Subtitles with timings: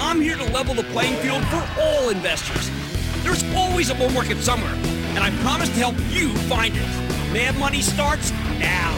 [0.00, 2.70] I'm here to level the playing field for all investors.
[3.24, 6.86] There's always a bull market somewhere, and I promise to help you find it.
[7.32, 8.92] Mad Money starts now.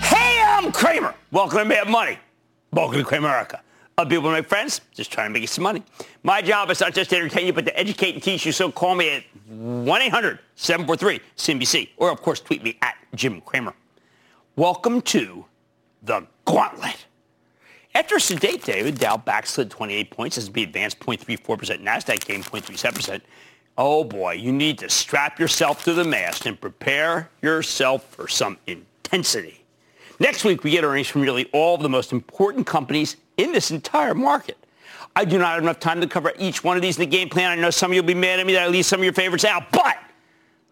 [0.00, 1.14] Hey, I'm Cramer.
[1.30, 2.18] Welcome to Mad Money.
[2.72, 3.60] Welcome to Cramerica.
[3.96, 5.84] Other people, my friends, just trying to make you some money.
[6.24, 8.50] My job is not just to entertain you, but to educate and teach you.
[8.50, 13.74] So call me at 1-800-743-CNBC, or of course tweet me at Jim Cramer.
[14.56, 15.44] Welcome to
[16.02, 17.06] the Gauntlet.
[17.94, 23.20] After sedate day, the Dow backslid 28 points, S&P advanced 0.34%, Nasdaq gained 0.37%.
[23.76, 28.58] Oh boy, you need to strap yourself to the mast and prepare yourself for some
[28.66, 29.64] intensity.
[30.20, 33.70] Next week, we get earnings from nearly all of the most important companies in this
[33.70, 34.58] entire market.
[35.16, 37.28] I do not have enough time to cover each one of these in the game
[37.28, 37.50] plan.
[37.50, 39.04] I know some of you will be mad at me that I leave some of
[39.04, 39.96] your favorites out, but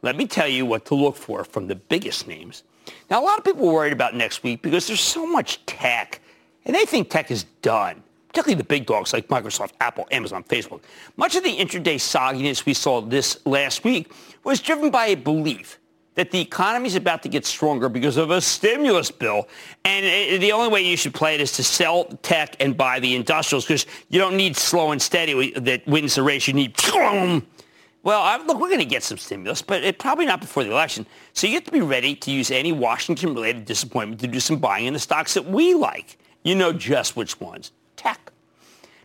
[0.02, 2.62] let me tell you what to look for from the biggest names.
[3.10, 6.20] Now, a lot of people are worried about next week because there's so much tech
[6.68, 10.82] and they think tech is done, particularly the big dogs like Microsoft, Apple, Amazon, Facebook.
[11.16, 14.12] Much of the intraday sogginess we saw this last week
[14.44, 15.80] was driven by a belief
[16.14, 19.48] that the economy is about to get stronger because of a stimulus bill.
[19.84, 22.98] And it, the only way you should play it is to sell tech and buy
[22.98, 26.48] the industrials because you don't need slow and steady that wins the race.
[26.48, 26.76] You need...
[28.02, 30.70] Well, I, look, we're going to get some stimulus, but it, probably not before the
[30.70, 31.06] election.
[31.34, 34.86] So you have to be ready to use any Washington-related disappointment to do some buying
[34.86, 36.18] in the stocks that we like.
[36.42, 37.72] You know just which ones.
[37.96, 38.32] Tech.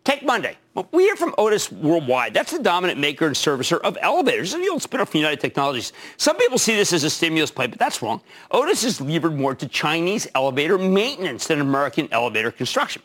[0.03, 0.57] Tech Monday.
[0.91, 2.33] We hear from Otis Worldwide.
[2.33, 4.53] That's the dominant maker and servicer of elevators.
[4.53, 5.93] It's the old spin-off from United Technologies.
[6.17, 8.21] Some people see this as a stimulus play, but that's wrong.
[8.51, 13.01] Otis is levered more to Chinese elevator maintenance than American elevator construction.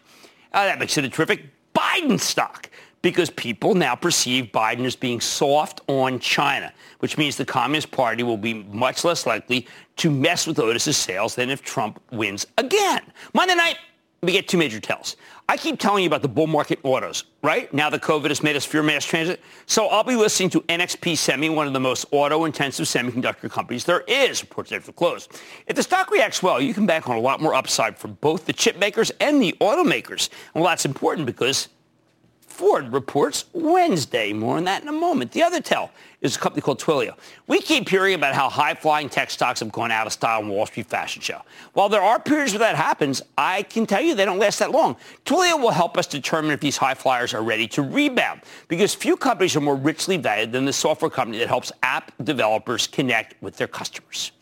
[0.52, 2.70] Uh, that makes it a terrific Biden stock
[3.02, 8.22] because people now perceive Biden as being soft on China, which means the Communist Party
[8.22, 9.66] will be much less likely
[9.96, 13.02] to mess with Otis's sales than if Trump wins again.
[13.34, 13.76] Monday night,
[14.22, 15.16] we get two major tells.
[15.48, 17.72] I keep telling you about the bull market autos, right?
[17.72, 19.40] Now that COVID has made us fear mass transit.
[19.66, 24.00] So I'll be listening to NXP Semi, one of the most auto-intensive semiconductor companies there
[24.02, 25.28] is, reports after close.
[25.66, 28.44] If the stock reacts well, you can bank on a lot more upside for both
[28.44, 30.28] the chip makers and the automakers.
[30.54, 31.68] And well, that's important because
[32.58, 34.32] Ford reports Wednesday.
[34.32, 35.30] More on that in a moment.
[35.30, 35.92] The other tell
[36.22, 37.14] is a company called Twilio.
[37.46, 40.66] We keep hearing about how high-flying tech stocks have gone out of style in Wall
[40.66, 41.40] Street fashion show.
[41.74, 44.72] While there are periods where that happens, I can tell you they don't last that
[44.72, 44.96] long.
[45.24, 49.16] Twilio will help us determine if these high flyers are ready to rebound because few
[49.16, 53.56] companies are more richly valued than the software company that helps app developers connect with
[53.56, 54.32] their customers.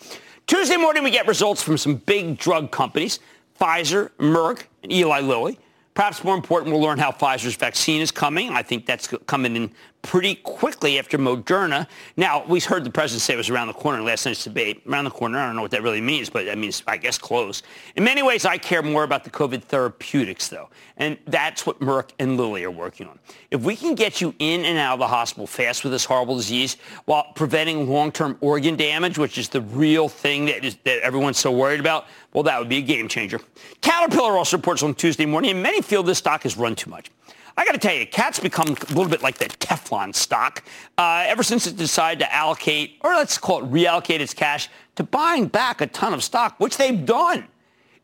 [0.47, 3.21] Tuesday morning, we get results from some big drug companies,
[3.60, 5.59] Pfizer, Merck, and Eli Lilly.
[5.97, 8.51] Perhaps more important, we'll learn how Pfizer's vaccine is coming.
[8.51, 11.87] I think that's coming in pretty quickly after Moderna.
[12.17, 14.82] Now, we heard the president say it was around the corner last night's debate.
[14.87, 17.19] Around the corner, I don't know what that really means, but that means, I guess,
[17.19, 17.62] close.
[17.97, 20.69] In many ways, I care more about the COVID therapeutics, though.
[20.97, 23.19] And that's what Merck and Lilly are working on.
[23.50, 26.37] If we can get you in and out of the hospital fast with this horrible
[26.37, 31.38] disease while preventing long-term organ damage, which is the real thing that, is, that everyone's
[31.38, 33.41] so worried about, well, that would be a game changer.
[33.81, 37.11] Caterpillar also reports on Tuesday morning, and many feel this stock has run too much.
[37.58, 40.62] I got to tell you, Cat's become a little bit like the Teflon stock
[40.99, 45.03] uh, ever since it decided to allocate, or let's call it reallocate its cash to
[45.03, 47.49] buying back a ton of stock, which they've done.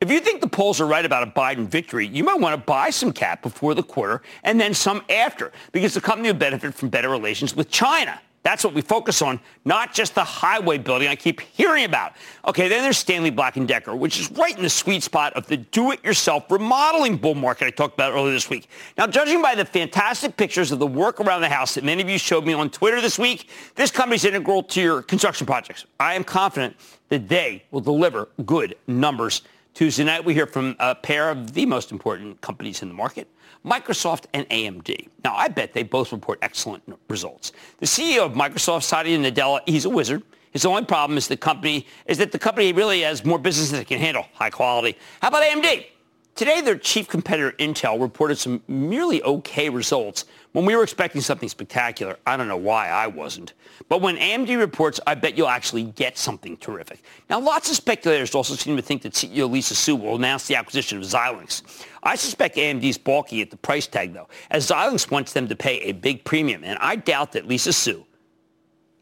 [0.01, 2.67] If you think the polls are right about a Biden victory, you might want to
[2.67, 6.75] buy some cat before the quarter and then some after because the company will benefit
[6.75, 8.21] from better relations with China.
[8.43, 12.15] That's what we focus on, not just the highway building I keep hearing about.
[12.47, 15.47] Okay, then there's Stanley Black & Decker, which is right in the sweet spot of
[15.47, 18.69] the do-it-yourself remodeling bull market I talked about earlier this week.
[18.99, 22.09] Now, judging by the fantastic pictures of the work around the house that many of
[22.09, 25.87] you showed me on Twitter this week, this company's integral to your construction projects.
[26.01, 26.77] I am confident
[27.11, 29.43] that they will deliver good numbers
[29.75, 33.27] Tuesday night, we hear from a pair of the most important companies in the market,
[33.65, 35.09] Microsoft and AMD.
[35.25, 37.53] Now, I bet they both report excellent results.
[37.79, 40.23] The CEO of Microsoft, Satya Nadella, he's a wizard.
[40.51, 43.81] His only problem is the company is that the company really has more business than
[43.81, 44.99] it can handle, high quality.
[45.21, 45.87] How about AMD?
[46.35, 51.49] Today, their chief competitor Intel reported some merely okay results when we were expecting something
[51.49, 52.17] spectacular.
[52.27, 53.53] I don't know why I wasn't.
[53.91, 57.03] But when AMD reports, I bet you'll actually get something terrific.
[57.29, 60.57] Now, lots of speculators also seem to think that CEO Lisa Su will announce the
[60.57, 61.85] acquisition of Xilinx.
[62.03, 65.81] I suspect AMD's balky at the price tag, though, as Xilinx wants them to pay
[65.81, 66.65] a big premium.
[66.65, 68.07] And I doubt that Lisa Su,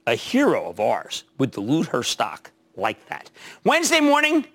[0.08, 3.30] a hero of ours, would dilute her stock like that.
[3.62, 4.46] Wednesday morning,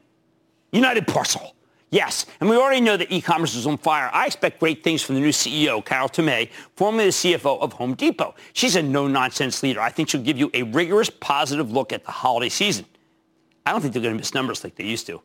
[0.73, 1.55] United Parcel.
[1.91, 4.09] Yes, and we already know that e-commerce is on fire.
[4.11, 7.93] I expect great things from the new CEO, Carol Tomé, formerly the CFO of Home
[7.93, 8.35] Depot.
[8.53, 9.79] She's a no-nonsense leader.
[9.79, 12.85] I think she'll give you a rigorous, positive look at the holiday season.
[13.65, 15.21] I don't think they're going to miss numbers like they used to.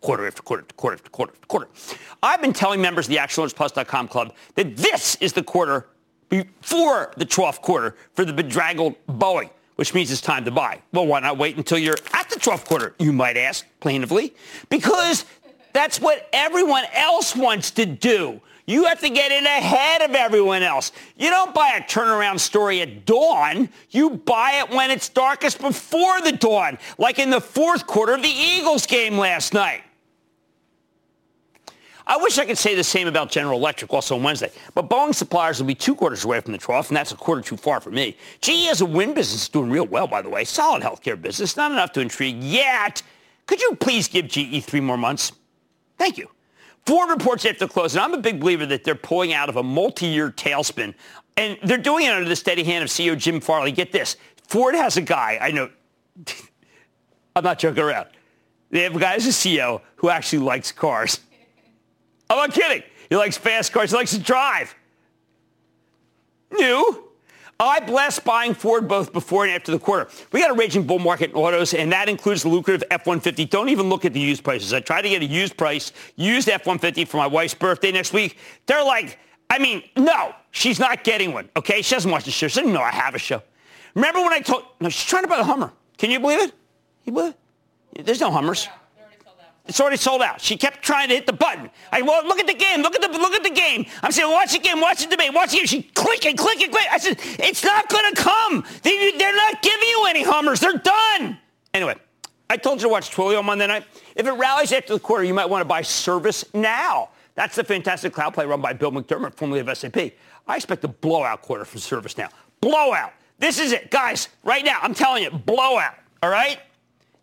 [0.00, 1.68] Quarter after quarter after quarter after quarter after quarter.
[2.22, 5.88] I've been telling members of the ActionAlertsPlus.com club that this is the quarter
[6.28, 10.78] before the trough quarter for the bedraggled Boeing which means it's time to buy.
[10.92, 14.34] Well, why not wait until you're at the trough quarter, you might ask, plaintively?
[14.68, 15.24] Because
[15.72, 18.40] that's what everyone else wants to do.
[18.66, 20.92] You have to get in ahead of everyone else.
[21.16, 23.68] You don't buy a turnaround story at dawn.
[23.90, 28.22] You buy it when it's darkest before the dawn, like in the fourth quarter of
[28.22, 29.82] the Eagles game last night.
[32.06, 35.14] I wish I could say the same about General Electric also on Wednesday, but Boeing
[35.14, 37.80] suppliers will be two quarters away from the trough, and that's a quarter too far
[37.80, 38.16] for me.
[38.40, 40.44] GE has a wind business doing real well, by the way.
[40.44, 43.02] Solid healthcare business, not enough to intrigue yet.
[43.46, 45.32] Could you please give GE three more months?
[46.00, 46.30] Thank you.
[46.86, 49.62] Ford reports after close, and I'm a big believer that they're pulling out of a
[49.62, 50.94] multi-year tailspin.
[51.36, 53.70] And they're doing it under the steady hand of CEO Jim Farley.
[53.70, 54.16] Get this.
[54.48, 55.68] Ford has a guy, I know,
[57.36, 58.08] I'm not joking around.
[58.70, 61.20] They have a guy as a CEO who actually likes cars.
[62.30, 62.82] I'm not kidding.
[63.10, 63.90] He likes fast cars.
[63.90, 64.74] He likes to drive.
[66.50, 67.09] New.
[67.62, 70.08] Oh, I bless buying Ford both before and after the quarter.
[70.32, 73.50] We got a raging bull market in autos, and that includes the lucrative F-150.
[73.50, 74.72] Don't even look at the used prices.
[74.72, 78.38] I tried to get a used price, used F-150 for my wife's birthday next week.
[78.64, 79.18] They're like,
[79.50, 81.82] I mean, no, she's not getting one, okay?
[81.82, 82.48] She doesn't watch the show.
[82.48, 83.42] She doesn't know I have a show.
[83.94, 85.70] Remember when I told, no, she's trying to buy a Hummer.
[85.98, 86.54] Can you believe it?
[87.04, 87.34] You believe
[87.94, 88.06] it?
[88.06, 88.68] There's no Hummers.
[89.66, 90.40] It's already sold out.
[90.40, 91.70] She kept trying to hit the button.
[91.92, 92.82] I well, look at the game.
[92.82, 93.86] Look at the look at the game.
[94.02, 94.80] I'm saying, watch the game.
[94.80, 95.32] Watch the debate.
[95.32, 95.66] Watch the game.
[95.66, 96.86] She click and click and click.
[96.90, 98.64] I said, it's not going to come.
[98.82, 100.60] They, they're not giving you any Hummers.
[100.60, 101.38] They're done.
[101.72, 101.94] Anyway,
[102.48, 103.84] I told you to watch Twilio on Monday night.
[104.16, 107.08] If it rallies after the quarter, you might want to buy ServiceNow.
[107.36, 109.96] That's the fantastic cloud play run by Bill McDermott, formerly of SAP.
[110.48, 112.28] I expect a blowout quarter from ServiceNow.
[112.60, 113.12] Blowout.
[113.38, 114.28] This is it, guys.
[114.42, 115.94] Right now, I'm telling you, blowout.
[116.22, 116.58] All right.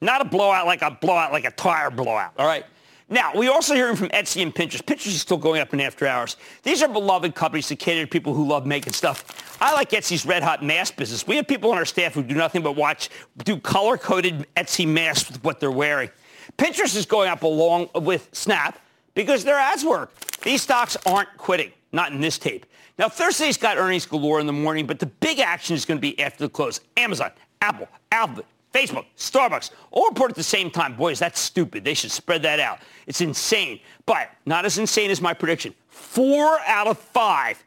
[0.02, 2.34] Not a blowout like a blowout, like a tire blowout.
[2.38, 2.66] All right.
[3.10, 4.84] Now, we also hearing from Etsy and Pinterest.
[4.84, 6.36] Pinterest is still going up in after hours.
[6.64, 9.58] These are beloved companies that cater to people who love making stuff.
[9.62, 11.26] I like Etsy's red hot mask business.
[11.26, 13.10] We have people on our staff who do nothing but watch,
[13.46, 16.10] do color-coded Etsy masks with what they're wearing.
[16.58, 18.78] Pinterest is going up along with Snap
[19.14, 20.14] because their ads work.
[20.42, 22.66] These stocks aren't quitting, not in this tape.
[23.00, 26.02] Now, Thursday's got earnings galore in the morning, but the big action is going to
[26.02, 26.82] be after the close.
[26.98, 28.46] Amazon, Apple, Alphabet,
[28.78, 30.96] Facebook, Starbucks, all report at the same time.
[30.96, 31.84] Boys, that's stupid.
[31.84, 32.80] They should spread that out.
[33.08, 35.74] It's insane, but not as insane as my prediction.
[35.88, 37.64] Four out of five,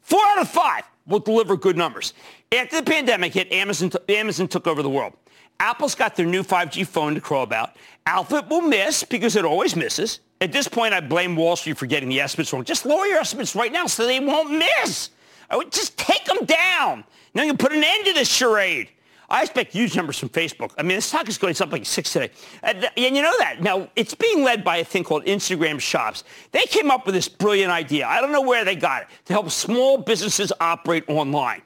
[0.00, 2.14] four out of five will deliver good numbers.
[2.52, 5.12] After the pandemic hit, Amazon, t- Amazon took over the world.
[5.58, 7.76] Apple's got their new 5G phone to crow about.
[8.06, 10.20] Alphabet will miss because it always misses.
[10.40, 12.64] At this point, I blame Wall Street for getting the estimates wrong.
[12.64, 15.10] Just lower your estimates right now so they won't miss.
[15.50, 17.04] I would just take them down.
[17.34, 18.88] Now you can put an end to this charade.
[19.30, 20.72] I expect huge numbers from Facebook.
[20.76, 22.30] I mean, the stock is going something like six today.
[22.64, 23.62] And, and you know that.
[23.62, 26.24] Now, it's being led by a thing called Instagram Shops.
[26.50, 28.08] They came up with this brilliant idea.
[28.08, 31.62] I don't know where they got it, to help small businesses operate online.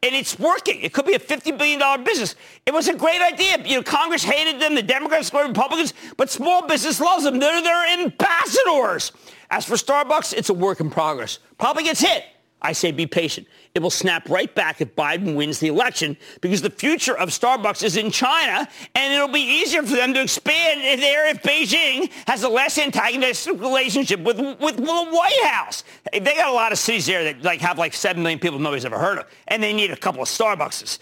[0.00, 0.80] And it's working.
[0.80, 2.36] It could be a $50 billion business.
[2.64, 3.58] It was a great idea.
[3.64, 7.40] You know, Congress hated them, the Democrats, the Republicans, but small business loves them.
[7.40, 9.10] They're their ambassadors.
[9.50, 11.40] As for Starbucks, it's a work in progress.
[11.58, 12.22] Probably gets hit
[12.60, 13.46] I say be patient.
[13.74, 17.84] It will snap right back if Biden wins the election because the future of Starbucks
[17.84, 22.42] is in China and it'll be easier for them to expand there if Beijing has
[22.42, 25.84] a less antagonistic relationship with, with, the White House.
[26.12, 28.84] They got a lot of cities there that like have like 7 million people nobody's
[28.84, 30.98] ever heard of and they need a couple of Starbuckses.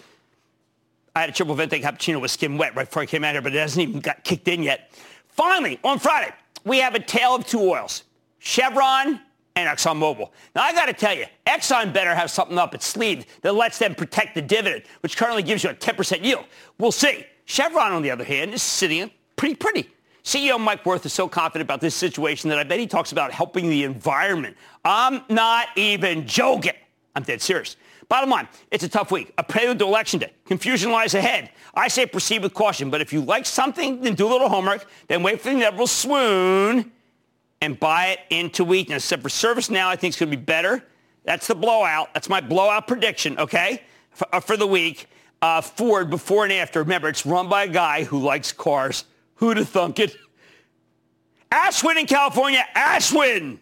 [1.15, 3.41] I had a triple venti cappuccino with skim wet right before I came out here,
[3.41, 4.91] but it hasn't even got kicked in yet.
[5.29, 6.31] Finally, on Friday,
[6.63, 8.03] we have a tale of two oils.
[8.37, 9.19] Chevron
[9.57, 10.29] and ExxonMobil.
[10.55, 13.79] Now, I got to tell you, Exxon better have something up its sleeve that lets
[13.79, 16.45] them protect the dividend, which currently gives you a 10% yield.
[16.77, 17.25] We'll see.
[17.45, 19.89] Chevron, on the other hand, is sitting pretty pretty.
[20.23, 23.31] CEO Mike Wirth is so confident about this situation that I bet he talks about
[23.31, 24.57] helping the environment.
[24.83, 26.73] I'm not even joking.
[27.15, 27.77] I'm dead serious.
[28.09, 30.31] Bottom line, it's a tough week, a prelude to election day.
[30.45, 31.49] Confusion lies ahead.
[31.73, 34.85] I say proceed with caution, but if you like something, then do a little homework,
[35.07, 36.91] then wait for the inevitable swoon
[37.61, 39.03] and buy it into weakness.
[39.03, 40.83] Except for ServiceNow, I think it's going to be better.
[41.23, 42.13] That's the blowout.
[42.13, 45.07] That's my blowout prediction, okay, for, uh, for the week.
[45.41, 46.79] Uh, Ford, before and after.
[46.79, 49.05] Remember, it's run by a guy who likes cars.
[49.35, 50.15] Who'd have thunk it?
[51.51, 52.65] Ashwin in California.
[52.75, 53.59] Ashwin!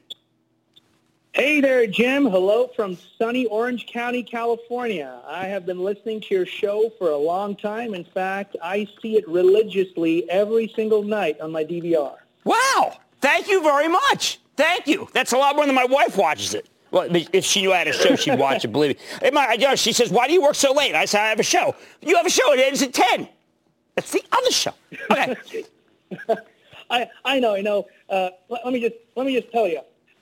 [1.33, 2.25] Hey there, Jim.
[2.25, 5.19] Hello from sunny Orange County, California.
[5.27, 7.93] I have been listening to your show for a long time.
[7.93, 12.15] In fact, I see it religiously every single night on my DVR.
[12.45, 12.99] Wow.
[13.25, 14.39] Thank you very much.
[14.55, 15.09] Thank you.
[15.11, 16.69] That's a lot more than my wife watches it.
[16.91, 19.31] Well, if she knew I had a show, she'd watch it, believe me.
[19.31, 20.93] My, you know, she says, why do you work so late?
[20.93, 21.73] I said, I have a show.
[22.01, 22.53] You have a show.
[22.53, 23.27] It ends at 10.
[23.95, 24.73] That's the other show.
[25.09, 25.65] Okay.
[26.91, 27.87] I, I know, I know.
[28.07, 29.81] Uh, let, let, me just, let me just tell you.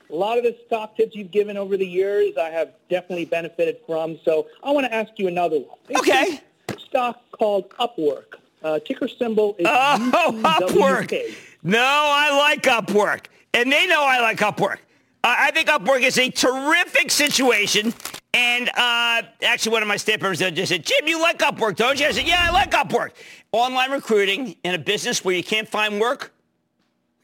[0.09, 3.79] A lot of the stock tips you've given over the years, I have definitely benefited
[3.85, 4.17] from.
[4.23, 5.77] So I want to ask you another one.
[5.89, 6.39] It's okay.
[6.79, 8.35] stock called Upwork.
[8.63, 11.11] Uh, ticker symbol is Oh, Upwork.
[11.63, 13.25] No, I like Upwork.
[13.53, 14.77] And they know I like Upwork.
[15.23, 17.93] Uh, I think Upwork is a terrific situation.
[18.33, 21.99] And uh, actually, one of my staff members just said, Jim, you like Upwork, don't
[21.99, 22.07] you?
[22.07, 23.11] I said, yeah, I like Upwork.
[23.51, 26.33] Online recruiting in a business where you can't find work,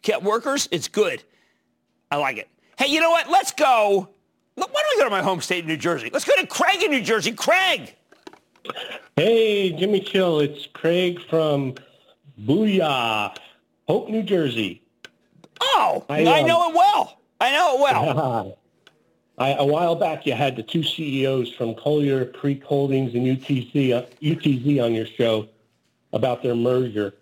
[0.03, 1.23] get workers, it's good.
[2.11, 2.47] I like it.
[2.77, 3.29] Hey, you know what?
[3.29, 4.09] Let's go.
[4.55, 6.09] Why don't we go to my home state, New Jersey?
[6.13, 7.31] Let's go to Craig in New Jersey.
[7.31, 7.95] Craig.
[9.15, 10.39] Hey, Jimmy Chill.
[10.39, 11.75] It's Craig from
[12.41, 13.35] Booyah.
[13.89, 14.83] Hope, New Jersey.
[15.59, 17.19] Oh, I, I know um, it well.
[17.41, 18.57] I know it well.
[19.39, 23.93] I, a while back, you had the two CEOs from Collier Creek Holdings and UTC,
[23.93, 25.47] uh, UTZ on your show
[26.13, 27.15] about their merger.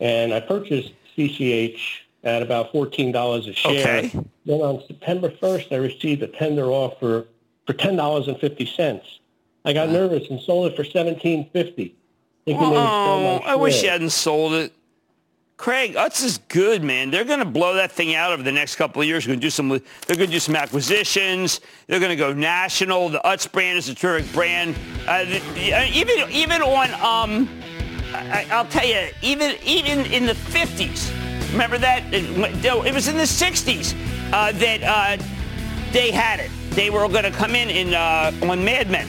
[0.00, 1.78] And I purchased CCH
[2.24, 3.98] at about $14 a share.
[3.98, 4.24] Okay.
[4.44, 7.26] Then on September 1st, I received a tender offer
[7.66, 9.00] for $10.50.
[9.64, 11.94] I got nervous and sold it for $17.50.
[12.48, 14.74] Oh, I wish you hadn't sold it.
[15.62, 17.12] Craig, Utz is good, man.
[17.12, 19.24] They're going to blow that thing out over the next couple of years.
[19.24, 19.68] They're going to do some.
[19.68, 21.60] They're going to do some acquisitions.
[21.86, 23.10] They're going to go national.
[23.10, 24.74] The Utz brand is a terrific brand.
[25.06, 27.48] Uh, uh, even even on, um,
[28.12, 31.12] I, will tell you, even even in the 50s,
[31.52, 33.94] remember that it, was in the 60s
[34.32, 35.24] uh, that uh,
[35.92, 36.50] they had it.
[36.70, 39.06] They were going to come in in uh, on Mad Men.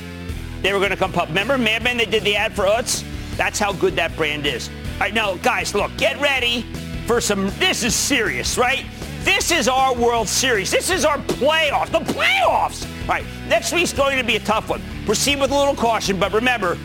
[0.62, 1.30] They were going to come up.
[1.30, 1.98] Remember Mad Men?
[1.98, 3.04] They did the ad for Utz.
[3.38, 4.70] That's how good that brand is.
[4.94, 6.62] All right, now, guys, look, get ready
[7.08, 7.50] for some.
[7.58, 8.86] This is serious, right?
[9.22, 10.70] This is our World Series.
[10.70, 11.92] This is our playoffs.
[11.92, 12.86] The playoffs.
[13.02, 14.82] All right, next week's going to be a tough one.
[15.06, 16.78] Proceed with a little caution, but remember,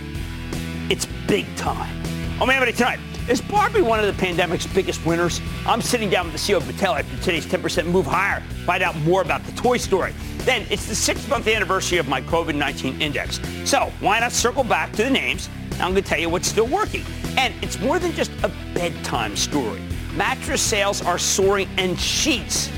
[0.88, 1.94] it's big time.
[2.40, 2.98] Oh, man, tonight.
[3.28, 5.42] Is Barbie one of the pandemic's biggest winners?
[5.66, 8.40] I'm sitting down with the CEO of Mattel after today's 10% move higher.
[8.64, 10.14] Find out more about the Toy Story.
[10.38, 13.38] Then it's the six month anniversary of my COVID 19 index.
[13.66, 15.50] So why not circle back to the names?
[15.72, 17.04] I'm going to tell you what's still working.
[17.38, 19.80] And it's more than just a bedtime story.
[20.16, 22.68] Mattress sales are soaring and sheets,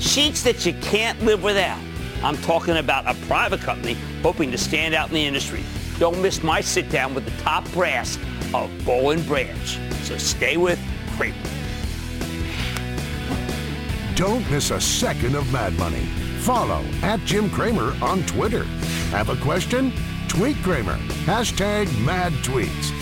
[0.00, 1.80] sheets that you can't live without.
[2.22, 5.64] I'm talking about a private company hoping to stand out in the industry.
[5.98, 8.18] Don't miss my sit down with the top brass
[8.52, 9.78] of and Branch.
[10.02, 10.78] So stay with
[11.16, 11.34] Cramer.
[14.14, 16.04] Don't miss a second of Mad Money.
[16.40, 18.64] Follow at Jim Cramer on Twitter.
[19.10, 19.90] Have a question?
[20.28, 20.98] Tweet Cramer.
[21.24, 23.01] Hashtag mad tweets.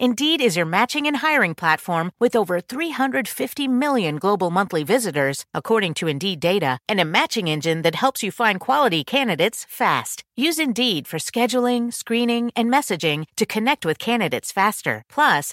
[0.00, 5.94] Indeed is your matching and hiring platform with over 350 million global monthly visitors, according
[5.94, 10.22] to Indeed data, and a matching engine that helps you find quality candidates fast.
[10.36, 15.02] Use Indeed for scheduling, screening, and messaging to connect with candidates faster.
[15.08, 15.52] Plus,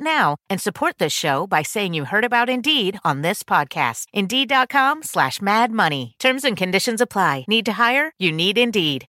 [0.00, 4.06] now and support this show by saying you heard about Indeed on this podcast.
[4.12, 6.14] Indeed.com slash Mad Money.
[6.18, 7.44] Terms and conditions apply.
[7.48, 8.12] Need to hire?
[8.18, 9.06] You need Indeed.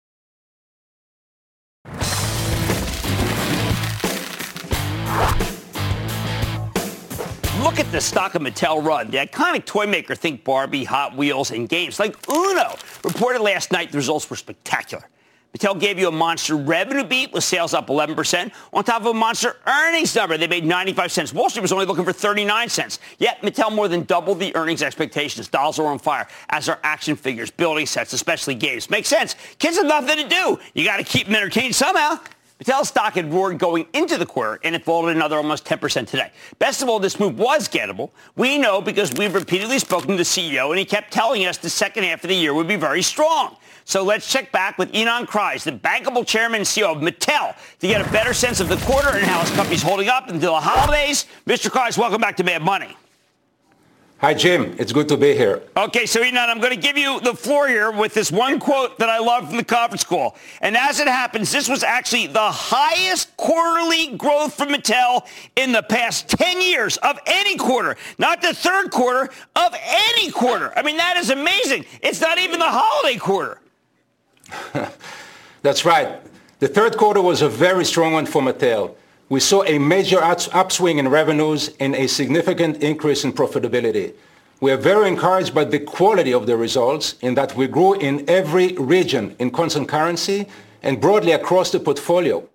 [7.62, 9.11] Look at the stock of Mattel run.
[9.11, 12.76] The iconic toy maker, think Barbie, Hot Wheels, and games like Uno.
[13.04, 15.04] Reported last night, the results were spectacular.
[15.57, 19.14] Mattel gave you a monster revenue beat with sales up 11% on top of a
[19.14, 20.37] monster earnings number.
[20.37, 21.33] They made 95 cents.
[21.33, 22.99] Wall Street was only looking for 39 cents.
[23.19, 25.49] Yet Mattel more than doubled the earnings expectations.
[25.49, 28.90] Dolls are on fire, as are action figures, building sets, especially games.
[28.90, 29.37] Makes sense.
[29.59, 30.59] Kids have nothing to do.
[30.75, 32.19] You got to keep them entertained somehow.
[32.62, 36.32] Mattel stock had roared going into the quarter, and it folded another almost 10% today.
[36.58, 38.10] Best of all, this move was gettable.
[38.34, 41.70] We know because we've repeatedly spoken to the CEO, and he kept telling us the
[41.70, 43.56] second half of the year would be very strong.
[43.84, 47.86] So let's check back with Ynon Kreiz, the bankable chairman and CEO of Mattel, to
[47.86, 50.60] get a better sense of the quarter and how his company's holding up until the
[50.60, 51.26] holidays.
[51.47, 51.71] Mr.
[51.71, 52.97] Kreiz, welcome back to Mad Money.
[54.21, 54.75] Hi, Jim.
[54.81, 55.63] It's good to be here.
[55.76, 58.99] Okay, so Ynon, I'm going to give you the floor here with this one quote
[58.99, 60.35] that I love from the conference call.
[60.61, 65.85] And as it happens, this was actually the highest quarterly growth from Mattel in the
[65.85, 67.97] past 10 years of any quarter.
[68.19, 70.76] Not the third quarter, of any quarter.
[70.76, 71.85] I mean, that is amazing.
[72.02, 73.61] It's not even the holiday quarter.
[75.63, 76.21] That's right.
[76.59, 78.97] The third quarter was a very strong one for Mattel
[79.28, 84.14] we saw a major upswing in revenues and a significant increase in profitability.
[84.60, 88.28] We are very encouraged by the quality of the results in that we grew in
[88.28, 90.47] every region in constant currency
[90.82, 92.49] and broadly across the portfolio.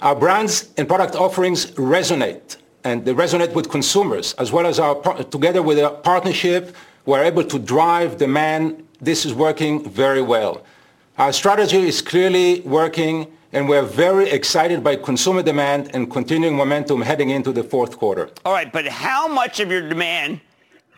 [0.00, 4.94] Our brands and product offerings resonate, and they resonate with consumers, as well as our
[5.24, 6.76] together with our partnership,
[7.06, 8.86] we're able to drive demand.
[9.00, 10.64] This is working very well.
[11.18, 17.02] Our strategy is clearly working, and we're very excited by consumer demand and continuing momentum
[17.02, 18.30] heading into the fourth quarter.
[18.44, 20.40] All right, but how much of your demand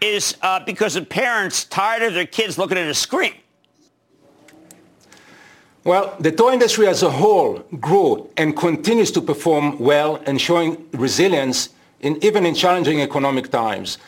[0.00, 3.34] is uh, because of parents tired of their kids looking at a screen?
[5.84, 10.86] Well, the toy industry as a whole grew and continues to perform well and showing
[10.92, 13.98] resilience in, even in challenging economic times.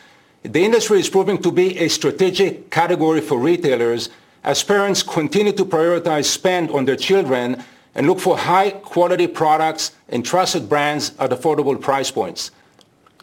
[0.43, 4.09] The industry is proving to be a strategic category for retailers
[4.43, 7.63] as parents continue to prioritize spend on their children
[7.95, 12.51] and look for high-quality products and trusted brands at affordable price points.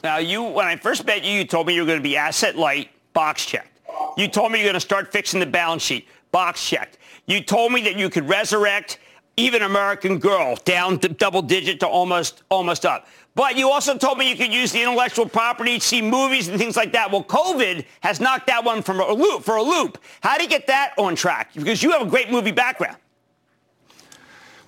[0.05, 2.17] Now, you, when I first met you, you told me you were going to be
[2.17, 3.81] asset light, box checked.
[4.17, 6.99] You told me you're going to start fixing the balance sheet, box checked.
[7.27, 8.99] You told me that you could resurrect
[9.37, 13.07] even American Girl down to double digit to almost almost up.
[13.35, 16.77] But you also told me you could use the intellectual property, see movies and things
[16.77, 17.13] like that.
[17.13, 19.99] Well, COVID has knocked that one from a loop for a loop.
[20.21, 21.53] How do you get that on track?
[21.55, 22.97] Because you have a great movie background.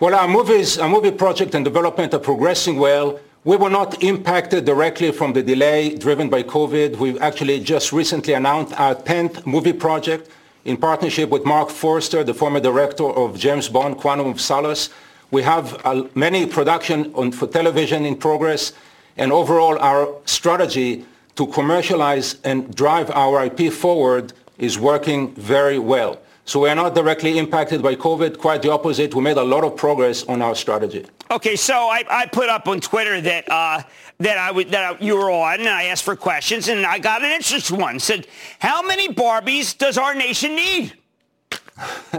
[0.00, 3.20] Well, our movies, our movie project and development are progressing well.
[3.44, 6.96] We were not impacted directly from the delay driven by COVID.
[6.96, 10.30] We've actually just recently announced our 10th movie project
[10.64, 14.88] in partnership with Marc Forster, the former director of James Bond, Quantum of Solace.
[15.32, 18.72] We have uh, many production on, for television in progress,
[19.18, 21.04] and overall our strategy
[21.36, 26.18] to commercialize and drive our IP forward is working very well.
[26.50, 28.36] So we are not directly impacted by COVID.
[28.38, 29.14] Quite the opposite.
[29.14, 31.06] We made a lot of progress on our strategy.
[31.30, 33.82] Okay, so I, I put up on Twitter that uh,
[34.18, 36.98] that I w- that I, you were on, and I asked for questions, and I
[36.98, 37.94] got an interesting one.
[37.94, 38.26] It said,
[38.58, 40.94] "How many Barbies does our nation need?"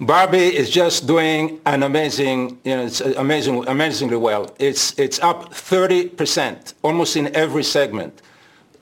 [0.00, 4.52] Barbie is just doing an amazing, you know, it's amazing, amazingly well.
[4.58, 8.20] It's it's up 30%, almost in every segment.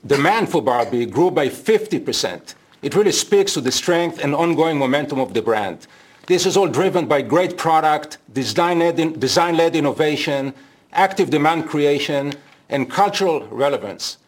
[0.03, 2.55] Demand for Barbie grew by 50%.
[2.85, 5.87] It really speaks to the strength and ongoing momentum of the brand.
[6.27, 10.53] This is all driven by great product, design-led, innovation,
[10.93, 12.33] active demand creation,
[12.69, 14.19] and cultural relevance.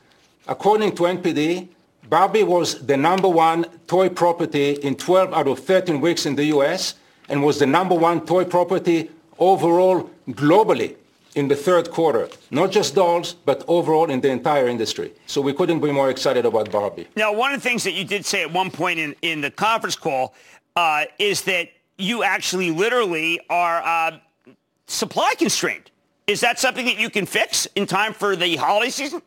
[0.47, 1.67] According to NPD,
[2.09, 6.45] Barbie was the number one toy property in 12 out of 13 weeks in the
[6.45, 6.95] US
[7.29, 10.95] and was the number one toy property overall globally
[11.37, 12.27] in the third quarter.
[12.49, 15.11] Not just dolls, but overall in the entire industry.
[15.27, 17.07] So we couldn't be more excited about Barbie.
[17.15, 19.51] Now, one of the things that you did say at one point in, in the
[19.51, 20.33] conference call
[20.75, 24.17] uh, is that you actually literally are uh,
[24.87, 25.91] supply constrained.
[26.25, 29.21] Is that something that you can fix in time for the holiday season?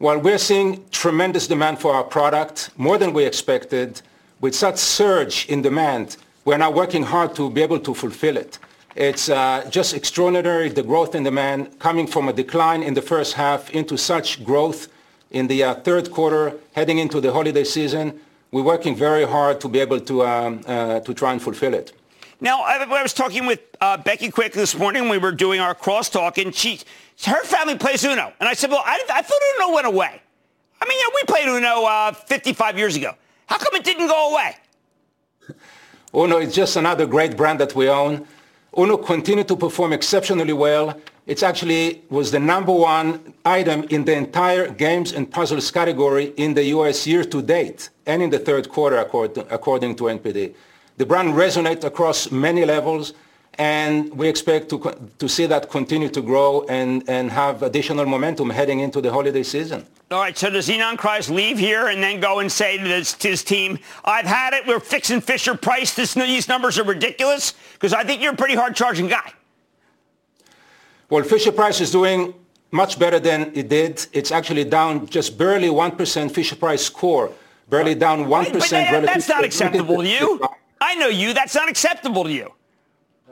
[0.00, 4.02] Well, we're seeing tremendous demand for our product, more than we expected.
[4.40, 8.58] With such surge in demand, we're now working hard to be able to fulfill it.
[8.96, 13.34] It's uh, just extraordinary, the growth in demand coming from a decline in the first
[13.34, 14.86] half into such growth
[15.32, 18.20] in the uh, third quarter, heading into the holiday season.
[18.52, 21.92] We're working very hard to be able to, um, uh, to try and fulfill it.
[22.40, 25.08] Now, I, I was talking with uh, Becky Quick this morning.
[25.08, 26.78] We were doing our crosstalk, and she,
[27.24, 28.32] her family plays Uno.
[28.38, 30.22] And I said, well, I, I thought Uno went away.
[30.80, 33.14] I mean, yeah, we played Uno uh, 55 years ago.
[33.46, 34.56] How come it didn't go away?
[36.14, 38.24] Uno is just another great brand that we own.
[38.76, 40.98] Uno continued to perform exceptionally well.
[41.26, 46.54] It actually was the number one item in the entire games and puzzles category in
[46.54, 47.06] the U.S.
[47.06, 50.54] year to date and in the third quarter, according to NPD.
[50.96, 53.14] The brand resonates across many levels,
[53.58, 58.50] and we expect to, to see that continue to grow and, and have additional momentum
[58.50, 59.86] heading into the holiday season.
[60.10, 63.14] All right, so does Ynon Kreiz leave here and then go and say to, this,
[63.14, 67.54] to his team, I've had it, we're fixing Fisher Price, this, these numbers are ridiculous?
[67.72, 69.32] Because I think you're a pretty hard-charging guy.
[71.10, 72.34] Well, Fisher Price is doing
[72.70, 74.06] much better than it did.
[74.12, 77.30] It's actually down just barely 1% Fisher Price score,
[77.70, 80.40] barely down 1% but that, That's not acceptable to you.
[80.80, 81.32] I know you.
[81.32, 82.52] That's not acceptable to you.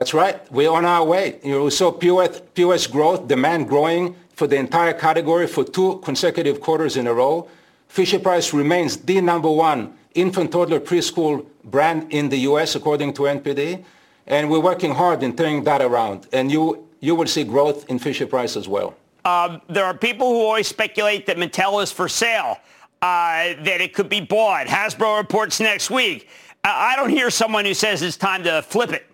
[0.03, 0.51] That's right.
[0.51, 1.39] We're on our way.
[1.45, 6.01] You know, we saw POS, POS growth, demand growing for the entire category for two
[6.03, 7.47] consecutive quarters in a row.
[7.87, 12.75] Fisher Price remains the number one infant toddler preschool brand in the U.S.
[12.75, 13.81] according to NPD,
[14.27, 16.27] and we're working hard in turning that around.
[16.33, 18.97] And you you will see growth in Fisher Price as well.
[19.23, 22.57] Um, there are people who always speculate that Mattel is for sale,
[23.01, 24.67] uh, that it could be bought.
[24.67, 26.27] Hasbro reports next week.
[26.65, 29.05] I don't hear someone who says it's time to flip it.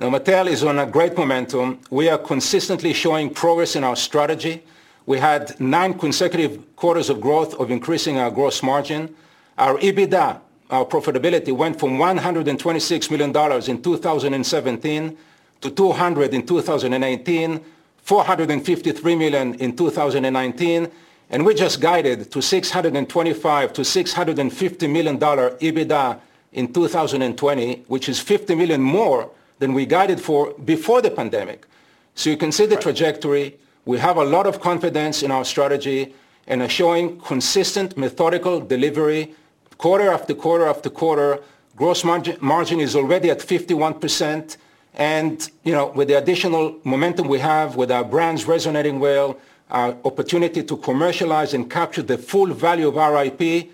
[0.00, 1.80] Now, Mattel is on a great momentum.
[1.90, 4.62] We are consistently showing progress in our strategy.
[5.06, 9.12] We had nine consecutive quarters of growth of increasing our gross margin.
[9.58, 13.30] Our EBITDA, our profitability, went from $126 million
[13.68, 15.18] in 2017
[15.62, 17.60] to 200 in 2018,
[18.06, 20.88] $453 million in 2019,
[21.30, 26.20] and we just guided to 625 to 650 million dollar EBITDA
[26.52, 31.66] in 2020, which is 50 million more than we guided for before the pandemic.
[32.14, 33.58] So you can see the trajectory.
[33.84, 36.14] We have a lot of confidence in our strategy
[36.46, 39.34] and are showing consistent methodical delivery
[39.76, 41.40] quarter after quarter after quarter.
[41.76, 44.56] Gross margin, margin is already at 51%.
[44.94, 49.38] And, you know, with the additional momentum we have with our brands resonating well,
[49.70, 53.70] our opportunity to commercialize and capture the full value of our IP,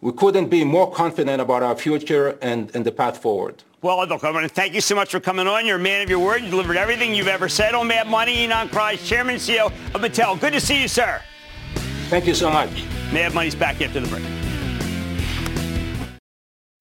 [0.00, 3.62] we couldn't be more confident about our future and, and the path forward.
[3.84, 5.66] Well, look, I want to thank you so much for coming on.
[5.66, 6.42] You're a man of your word.
[6.42, 8.46] You delivered everything you've ever said on Mad Money.
[8.46, 10.40] Ynon Kreiz, Chairman and CEO of Mattel.
[10.40, 11.20] Good to see you, sir.
[12.08, 12.70] Thank you so much.
[13.12, 14.24] Mad Money's back after the break.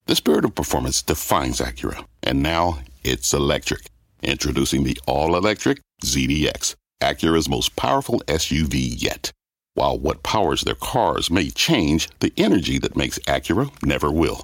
[0.06, 3.82] The spirit of performance defines Acura, and now it's electric.
[4.22, 9.30] Introducing the all-electric ZDX Acura's most powerful SUV yet.
[9.74, 14.44] While what powers their cars may change, the energy that makes Acura never will.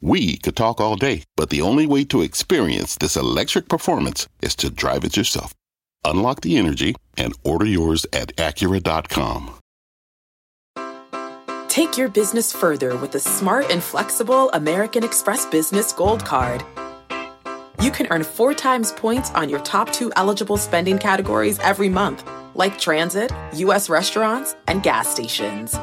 [0.00, 4.54] We could talk all day, but the only way to experience this electric performance is
[4.56, 5.54] to drive it yourself.
[6.04, 9.54] Unlock the energy and order yours at Acura.com.
[11.68, 16.62] Take your business further with the smart and flexible American Express Business Gold Card.
[17.82, 22.26] You can earn four times points on your top two eligible spending categories every month,
[22.54, 23.90] like transit, U.S.
[23.90, 25.78] restaurants, and gas stations.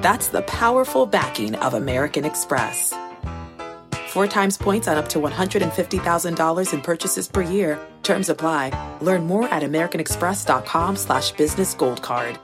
[0.00, 2.94] That's the powerful backing of American Express.
[4.08, 7.78] Four times points on up to $150,000 in purchases per year.
[8.04, 8.98] Terms apply.
[9.00, 12.38] Learn more at americanexpress.com slash business gold card.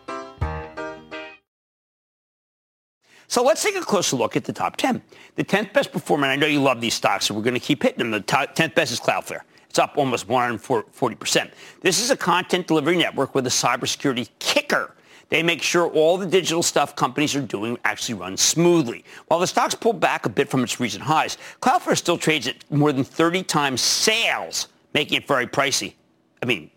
[3.28, 5.00] So let's take a closer look at the top 10.
[5.36, 7.60] The 10th best performer, and I know you love these stocks, so we're going to
[7.60, 8.10] keep hitting them.
[8.10, 9.40] The top, 10th best is Cloudflare.
[9.70, 11.50] It's up almost 140%.
[11.80, 14.94] This is a content delivery network with a cybersecurity kicker.
[15.34, 19.04] They make sure all the digital stuff companies are doing actually runs smoothly.
[19.26, 22.54] While the stock's pulled back a bit from its recent highs, Cloudflare still trades at
[22.70, 25.94] more than 30 times sales, making it very pricey.
[26.40, 26.70] I mean,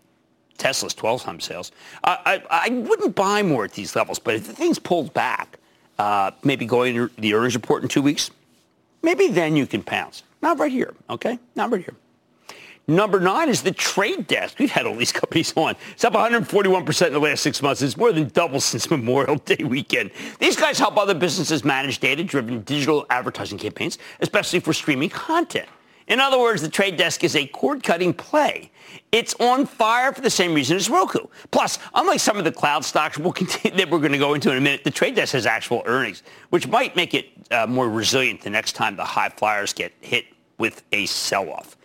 [0.56, 1.70] Tesla's 12 times sales.
[2.02, 5.60] I, I wouldn't buy more at these levels, but if the thing's pulled back,
[6.00, 8.32] uh, maybe going to the earnings report in two weeks,
[9.02, 10.24] maybe then you can pounce.
[10.42, 11.38] Not right here, okay?
[11.54, 11.94] Not right here.
[12.90, 14.58] Number nine is the trade desk.
[14.58, 15.76] We've had all these companies on.
[15.92, 17.82] It's up 141% in the last six months.
[17.82, 20.10] It's more than double since Memorial Day weekend.
[20.38, 25.68] These guys help other businesses manage data-driven digital advertising campaigns, especially for streaming content.
[26.06, 28.70] In other words, the trade desk is a cord-cutting play.
[29.12, 31.26] It's on fire for the same reason as Roku.
[31.50, 34.50] Plus, unlike some of the cloud stocks we'll continue, that we're going to go into
[34.50, 37.90] in a minute, the trade desk has actual earnings, which might make it uh, more
[37.90, 40.24] resilient the next time the high flyers get hit
[40.56, 41.77] with a sell-off.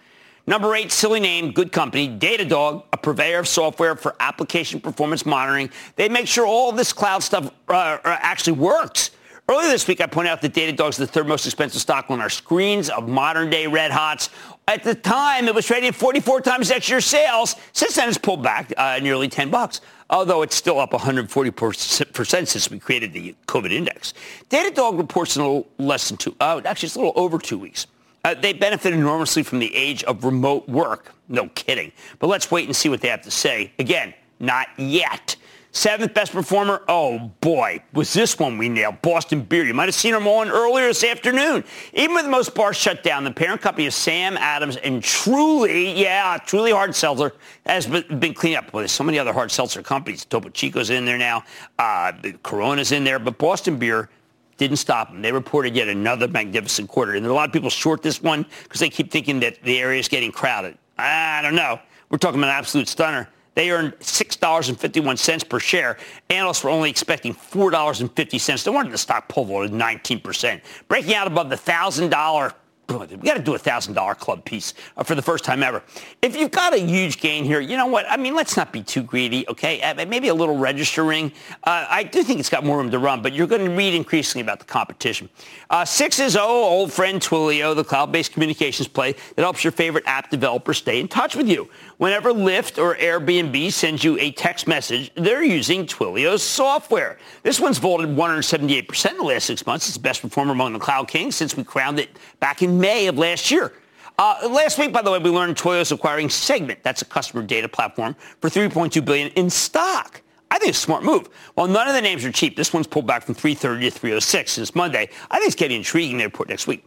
[0.45, 5.69] Number eight, silly name, good company, Datadog, a purveyor of software for application performance monitoring.
[5.95, 9.11] They make sure all this cloud stuff uh, uh actually works.
[9.47, 12.19] Earlier this week, I pointed out that Datadog is the third most expensive stock on
[12.19, 14.29] our screens of modern-day red hots.
[14.67, 17.55] At the time, it was trading at 44 times next year's sales.
[17.71, 19.79] Since then, it's pulled back uh, nearly 10 bucks,
[20.09, 24.13] although it's still up 140% since we created the COVID index.
[24.49, 27.57] Datadog reports in a little less than two, uh, actually, it's a little over two
[27.57, 27.87] weeks.
[28.25, 31.13] Uh, they benefit enormously from the age of remote work.
[31.27, 31.91] No kidding.
[32.19, 33.73] But let's wait and see what they have to say.
[33.79, 35.35] Again, not yet.
[35.75, 39.01] Seventh best performer, oh boy, was this one we nailed.
[39.01, 39.65] Boston Beer.
[39.65, 41.63] You might have seen them on earlier this afternoon.
[41.93, 46.37] Even with most bars shut down, the parent company of Sam Adams and Truly, yeah,
[46.45, 47.33] Truly Hard Seltzer
[47.65, 48.71] has been cleaned up.
[48.71, 50.25] Well, there's so many other hard seltzer companies.
[50.25, 51.43] Topo Chico's in there now.
[51.79, 53.17] Uh, Corona's in there.
[53.17, 54.09] But Boston Beer
[54.57, 55.21] didn't stop them.
[55.21, 57.13] They reported yet another magnificent quarter.
[57.13, 59.99] And a lot of people short this one because they keep thinking that the area
[59.99, 60.77] is getting crowded.
[60.97, 61.79] I don't know.
[62.09, 63.29] We're talking about an absolute stunner.
[63.55, 65.97] They earned $6.51 per share.
[66.29, 68.63] Analysts were only expecting $4.50.
[68.63, 70.61] They wanted the stock pulled at 19%.
[70.87, 72.53] Breaking out above the $1,000
[72.89, 75.81] we got to do a thousand dollar club piece uh, for the first time ever.
[76.21, 78.05] If you've got a huge gain here, you know what?
[78.09, 79.81] I mean, let's not be too greedy, okay?
[79.81, 81.31] Uh, maybe a little registering.
[81.63, 83.93] Uh, I do think it's got more room to run, but you're going to read
[83.93, 85.29] increasingly about the competition.
[85.69, 90.03] Uh, six is oh, old friend Twilio, the cloud-based communications play that helps your favorite
[90.05, 91.69] app developer stay in touch with you.
[91.97, 97.17] Whenever Lyft or Airbnb sends you a text message, they're using Twilio's software.
[97.43, 99.87] This one's vaulted 178% in the last six months.
[99.87, 103.07] It's the best performer among the cloud kings since we crowned it back in May
[103.07, 103.73] of last year.
[104.17, 106.83] Uh, last week, by the way, we learned Twilio's acquiring Segment.
[106.83, 110.21] That's a customer data platform for 3.2 billion in stock.
[110.51, 111.29] I think it's a smart move.
[111.55, 114.51] While none of the names are cheap, this one's pulled back from 330 to 306
[114.51, 115.09] since Monday.
[115.31, 116.85] I think it's getting intriguing to report next week.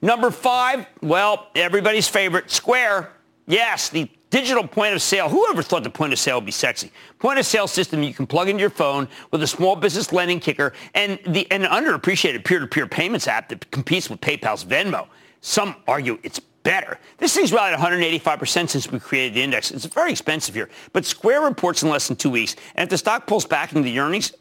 [0.00, 3.10] Number five, well, everybody's favorite, Square.
[3.48, 5.28] Yes, the digital point of sale.
[5.28, 6.92] Whoever thought the point of sale would be sexy?
[7.18, 10.38] Point of sale system you can plug into your phone with a small business lending
[10.38, 15.08] kicker and the an underappreciated peer-to-peer payments app that competes with PayPal's Venmo.
[15.40, 16.98] Some argue it's better.
[17.16, 19.70] This thing's rallied 185% since we created the index.
[19.70, 20.68] It's very expensive here.
[20.92, 22.56] But Square reports in less than two weeks.
[22.74, 24.32] And if the stock pulls back into the earnings,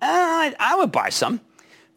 [0.00, 1.40] uh, I would buy some.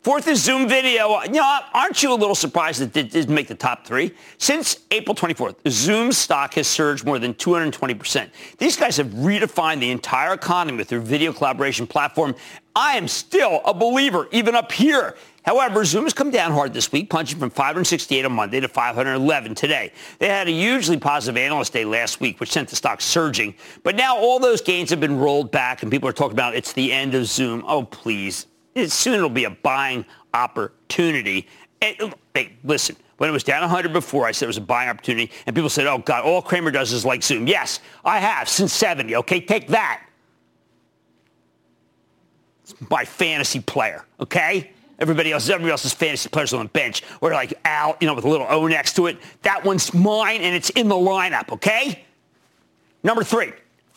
[0.04, 1.22] Fourth is Zoom Video.
[1.26, 4.16] You know, aren't you a little surprised that it didn't make the top three?
[4.40, 8.30] Since April 24th, Zoom stock has surged more than 220%.
[8.58, 12.34] These guys have redefined the entire economy with their video collaboration platform.
[12.76, 15.16] I am still a believer, even up here.
[15.44, 19.56] However, Zoom has come down hard this week, punching from 568 on Monday to 511
[19.56, 19.92] today.
[20.20, 23.56] They had a hugely positive analyst day last week, which sent the stock surging.
[23.84, 26.74] But now all those gains have been rolled back, and people are talking about it's
[26.74, 27.64] the end of Zoom.
[27.68, 28.46] Oh, please.
[28.88, 31.48] Soon it'll be a buying opportunity.
[31.82, 34.62] And, oh, hey, listen, when it was down 100 before, I said it was a
[34.62, 37.48] buying opportunity, and people said, oh, God, all Cramer does is like Zoom.
[37.48, 39.16] Yes, I have since 70.
[39.18, 40.04] Okay, take that.
[42.90, 44.72] My fantasy player, okay?
[45.00, 48.26] Everybody else, everybody else's fantasy players on the bench, or like Al, you know, with
[48.26, 49.18] a little O next to it.
[49.42, 51.52] That one's mine, and it's in the lineup.
[51.52, 52.06] Okay.
[53.04, 53.52] Number three,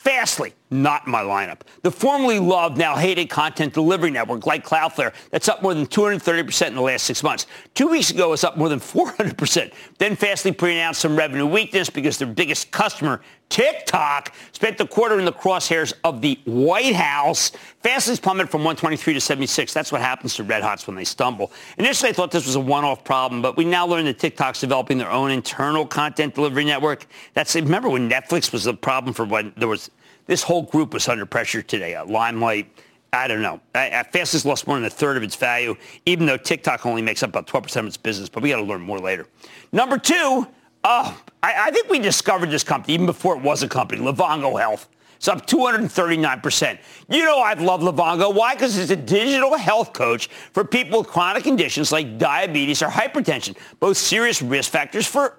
[0.04, 1.60] Fastly, not my lineup.
[1.80, 6.66] The formerly loved, now hated content delivery network like Cloudflare, that's up more than 230%
[6.66, 7.46] in the last six months.
[7.72, 9.72] Two weeks ago, it's up more than 400%.
[9.96, 13.22] Then Fastly pre-announced some revenue weakness because their biggest customer,
[13.54, 17.52] TikTok, spent the quarter in the crosshairs of the White House.
[17.84, 19.72] Fastly's plummeted from 123 to 76.
[19.72, 21.52] That's what happens to Red Hots when they stumble.
[21.78, 24.98] Initially, I thought this was a one-off problem, but we now learn that TikTok's developing
[24.98, 27.06] their own internal content delivery network.
[27.34, 29.88] That's remember when Netflix was the problem for when there was
[30.26, 31.94] this whole group was under pressure today.
[31.94, 32.66] Uh, Limelight,
[33.12, 33.60] I don't know.
[33.72, 37.30] Fastest lost more than a third of its value, even though TikTok only makes up
[37.30, 38.28] about 12% of its business.
[38.28, 39.28] But we got to learn more later.
[39.70, 40.48] Number two,
[40.84, 44.60] uh, I, I, think we discovered this company even before it was a company, Livongo
[44.60, 44.88] Health.
[45.16, 46.78] It's up 239%.
[47.08, 48.34] You know I've loved Livongo.
[48.34, 48.54] Why?
[48.54, 53.56] Because it's a digital health coach for people with chronic conditions like diabetes or hypertension,
[53.80, 55.38] both serious risk factors for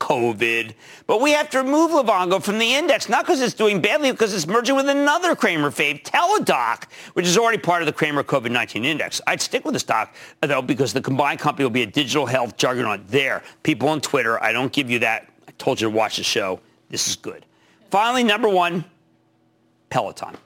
[0.00, 0.74] COVID.
[1.06, 4.34] But we have to remove Livongo from the index, not because it's doing badly, because
[4.34, 8.84] it's merging with another Cramer fave, Teladoc, which is already part of the Cramer COVID-19
[8.84, 9.20] index.
[9.28, 12.56] I'd stick with the stock, though, because the combined company will be a digital health
[12.56, 13.42] juggernaut there.
[13.62, 15.28] People on Twitter, I don't give you that.
[15.46, 16.58] I told you to watch the show.
[16.88, 17.46] This is good.
[17.90, 18.84] Finally, number one,
[19.90, 20.36] Peloton.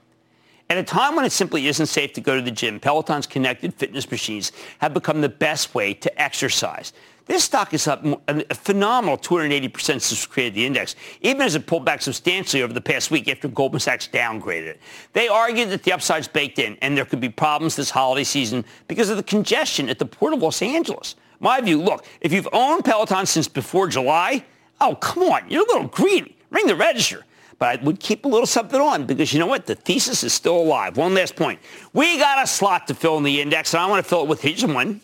[0.71, 3.75] At a time when it simply isn't safe to go to the gym, Peloton's connected
[3.75, 6.95] fitness machines have become the best way to exercise.
[7.27, 11.67] This stock is up a phenomenal 280% since we created the index, even as it
[11.67, 14.81] pulled back substantially over the past week after Goldman Sachs downgraded it.
[15.15, 18.63] They argued that the upside's baked in and there could be problems this holiday season
[18.89, 21.17] because of the congestion at the Port of Los Angeles.
[21.41, 24.45] My view, look, if you've owned Peloton since before July,
[24.83, 26.37] oh, come on, you're a little greedy.
[26.51, 27.25] Ring the register.
[27.59, 29.65] But I would keep a little something on because you know what?
[29.65, 30.99] The thesis is still alive.
[30.99, 31.61] One last point.
[31.93, 34.29] We got a slot to fill in the index, and I want to fill it
[34.29, 35.01] with here's one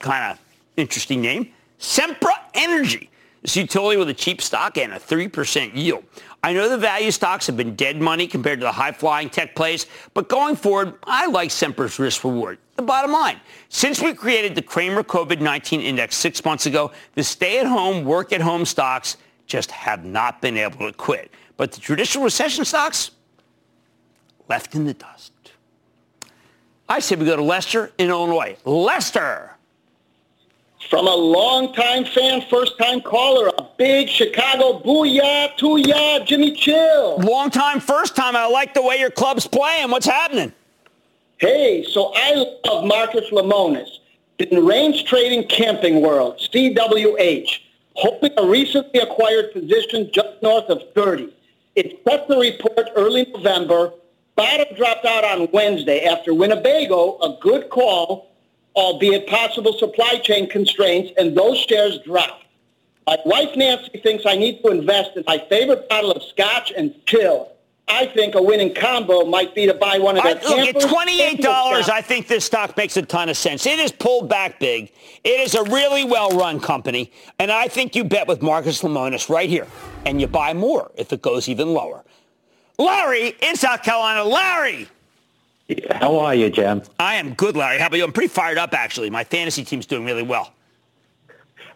[0.00, 0.38] kind of
[0.76, 1.52] interesting name.
[1.82, 3.10] Sempra Energy.
[3.42, 6.04] This utility with a cheap stock and a 3% yield.
[6.44, 9.86] I know the value stocks have been dead money compared to the high-flying tech plays,
[10.14, 12.58] but going forward, I like Sempra's risk reward.
[12.76, 18.04] The bottom line, since we created the Cramer COVID-19 index six months ago, the stay-at-home,
[18.04, 19.16] work-at-home stocks
[19.46, 21.32] just have not been able to quit.
[21.56, 23.10] But the traditional recession stocks,
[24.48, 25.32] left in the dust.
[26.88, 28.56] I say we go to Lester in Illinois.
[28.64, 29.51] Lester!
[30.90, 37.18] From a long-time fan, first-time caller, a big Chicago booyah to ya, Jimmy Chill.
[37.18, 38.36] Long time, first time.
[38.36, 39.90] I like the way your club's playing.
[39.90, 40.52] What's happening?
[41.38, 42.34] Hey, so I
[42.66, 43.88] love Marcus Lemonis.
[44.38, 47.60] In Range Trading Camping World, CWH,
[47.94, 51.32] holding a recently acquired position just north of 30.
[51.74, 53.92] It set the report early November.
[54.34, 58.31] Bottom dropped out on Wednesday after Winnebago, a good call,
[58.74, 62.44] albeit possible supply chain constraints, and those shares dropped.
[63.06, 66.94] My wife Nancy thinks I need to invest in my favorite bottle of scotch and
[67.06, 67.52] chill.
[67.88, 70.76] I think a winning combo might be to buy one of their I, Look, at
[70.76, 73.66] $28, I think this stock makes a ton of sense.
[73.66, 74.92] It is pulled back big.
[75.24, 79.50] It is a really well-run company, and I think you bet with Marcus Lemonis right
[79.50, 79.66] here,
[80.06, 82.04] and you buy more if it goes even lower.
[82.78, 84.24] Larry in South Carolina.
[84.24, 84.88] Larry!
[85.90, 86.82] How are you, Jim?
[86.98, 87.78] I am good, Larry.
[87.78, 88.04] How about you?
[88.04, 89.10] I'm pretty fired up, actually.
[89.10, 90.52] My fantasy team's doing really well.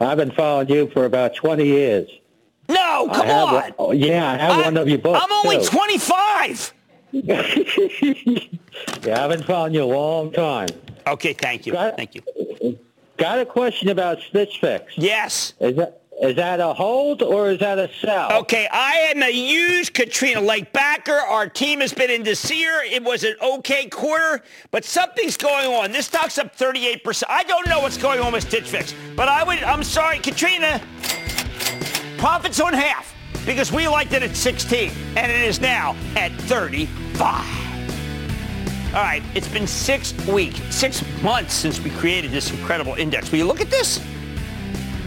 [0.00, 2.10] I've been following you for about 20 years.
[2.68, 3.74] No, come on.
[3.78, 5.20] Oh, yeah, I have I, one of your books.
[5.22, 5.70] I'm only too.
[5.70, 6.74] 25.
[7.12, 10.68] yeah, I've been following you a long time.
[11.06, 11.72] Okay, thank you.
[11.72, 12.78] Got, thank you.
[13.16, 14.98] Got a question about Stitch Fix.
[14.98, 15.54] Yes.
[15.60, 18.32] Is that is that a hold or is that a sell?
[18.32, 21.12] Okay, I am a huge Katrina Lake backer.
[21.12, 22.82] Our team has been in Desir.
[22.84, 25.92] It was an okay quarter, but something's going on.
[25.92, 27.24] This stock's up 38%.
[27.28, 30.80] I don't know what's going on with Stitch Fix, but I would, I'm sorry, Katrina,
[32.16, 37.66] profits on half because we liked it at 16 and it is now at 35.
[38.94, 43.30] All right, it's been six weeks, six months since we created this incredible index.
[43.30, 44.00] Will you look at this?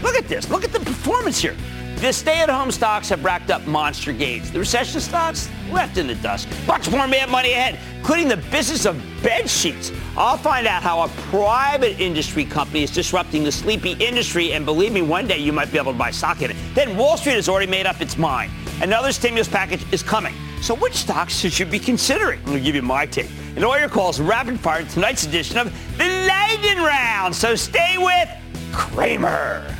[0.02, 0.48] Look at this.
[0.50, 1.56] Look at the performance here.
[1.96, 4.50] The stay-at-home stocks have racked up monster gains.
[4.50, 6.48] The recession stocks left in the dust.
[6.66, 9.92] Much more mad money ahead, including the business of bed sheets.
[10.16, 14.92] I'll find out how a private industry company is disrupting the sleepy industry, and believe
[14.92, 16.56] me, one day you might be able to buy stock in it.
[16.74, 18.50] Then Wall Street has already made up its mind.
[18.80, 20.34] Another stimulus package is coming.
[20.62, 22.38] So which stocks should you be considering?
[22.40, 23.28] I'm going to give you my take.
[23.56, 27.34] And all your calls rapid fire tonight's edition of the Lightning Round.
[27.36, 28.28] So stay with
[28.72, 29.76] Cramer.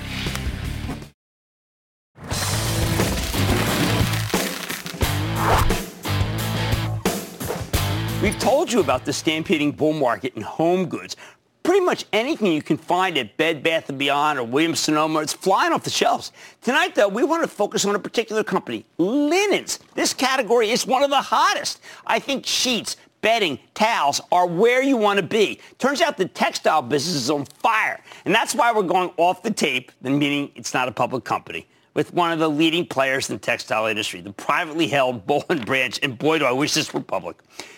[8.23, 11.17] We've told you about the stampeding bull market in home goods.
[11.63, 15.21] pretty much anything you can find at Bed Bath & Beyond or Williams Sonoma.
[15.21, 16.33] It's flying off the shelves.
[16.61, 19.79] Tonight, though, we want to focus on a particular company, linens.
[19.95, 21.81] This category is one of the hottest.
[22.07, 25.61] I think sheets, bedding, towels are where you want to be.
[25.79, 28.03] Turns out the textile business is on fire.
[28.27, 32.15] And that's why we're going off the tape, meaning it's not a public company with
[32.15, 35.99] one of the leading players in the textile industry, the privately held Boll & Branch,
[36.03, 37.37] and boy, do I wish this were public.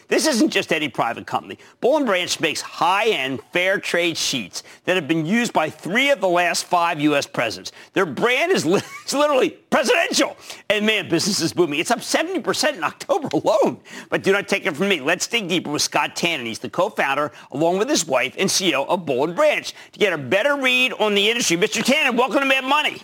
[0.09, 1.59] This isn't just any private company.
[1.81, 6.21] Boll & Branch makes high-end fair trade sheets that have been used by three of
[6.21, 7.27] the last five U.S.
[7.27, 7.73] presidents.
[7.95, 8.83] Their brand is, li-
[9.13, 10.37] literally presidential.
[10.69, 11.81] And man, business is booming.
[11.81, 13.81] It's up 70% in October alone.
[14.11, 15.01] But do not take it from me.
[15.01, 16.45] Let's dig deeper with Scott Tannen.
[16.45, 20.13] He's the co-founder, along with his wife and CEO of Boll & Branch, to get
[20.13, 21.57] a better read on the industry.
[21.57, 21.83] Mr.
[21.83, 23.01] Tannen, welcome to Mad Money.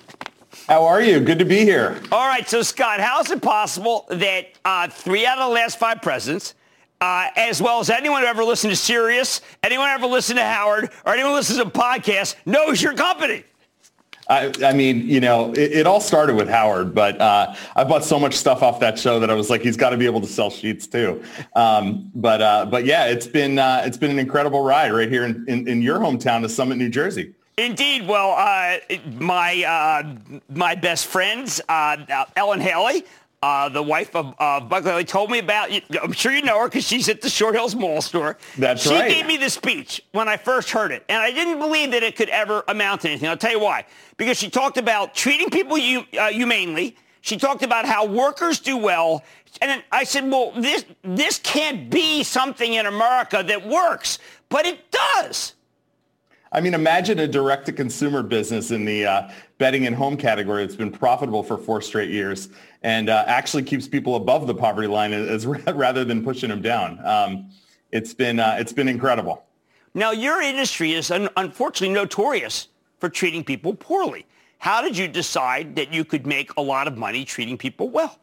[0.66, 1.20] How are you?
[1.20, 2.00] Good to be here.
[2.12, 5.78] All right, so Scott, how is it possible that uh, three out of the last
[5.78, 6.54] five presidents,
[7.00, 10.90] uh, as well as anyone who ever listened to Sirius, anyone ever listened to Howard,
[11.04, 13.44] or anyone who listens to podcasts, knows your company?
[14.28, 18.04] I, I, mean, you know, it, it, all started with Howard, but uh, I bought
[18.04, 20.20] so much stuff off that show that I was like, he's got to be able
[20.20, 21.22] to sell sheets too.
[21.56, 25.24] Um, but uh, but yeah, it's been uh, it's been an incredible ride right here
[25.24, 27.34] in, in, in your hometown of Summit, New Jersey.
[27.58, 28.06] Indeed.
[28.06, 28.78] Well, uh,
[29.18, 33.04] my uh, my best friends, uh, Ellen Haley,
[33.42, 35.70] uh, the wife of uh, Buck Haley, told me about.
[36.00, 38.38] I'm sure you know her because she's at the Short Hills Mall store.
[38.56, 39.10] That's she right.
[39.10, 42.04] She gave me the speech when I first heard it, and I didn't believe that
[42.04, 43.28] it could ever amount to anything.
[43.28, 43.86] I'll tell you why.
[44.16, 46.96] Because she talked about treating people uh, humanely.
[47.20, 49.24] She talked about how workers do well.
[49.60, 54.18] And I said, well, this, this can't be something in America that works.
[54.48, 55.54] But it does.
[56.52, 60.90] I mean, imagine a direct-to-consumer business in the uh, bedding and home category that's been
[60.90, 62.48] profitable for four straight years
[62.82, 67.04] and uh, actually keeps people above the poverty line as, rather than pushing them down.
[67.04, 67.50] Um,
[67.92, 69.44] it's been uh, it's been incredible.
[69.94, 72.68] Now, your industry is un- unfortunately notorious
[72.98, 74.26] for treating people poorly.
[74.58, 78.18] How did you decide that you could make a lot of money treating people well?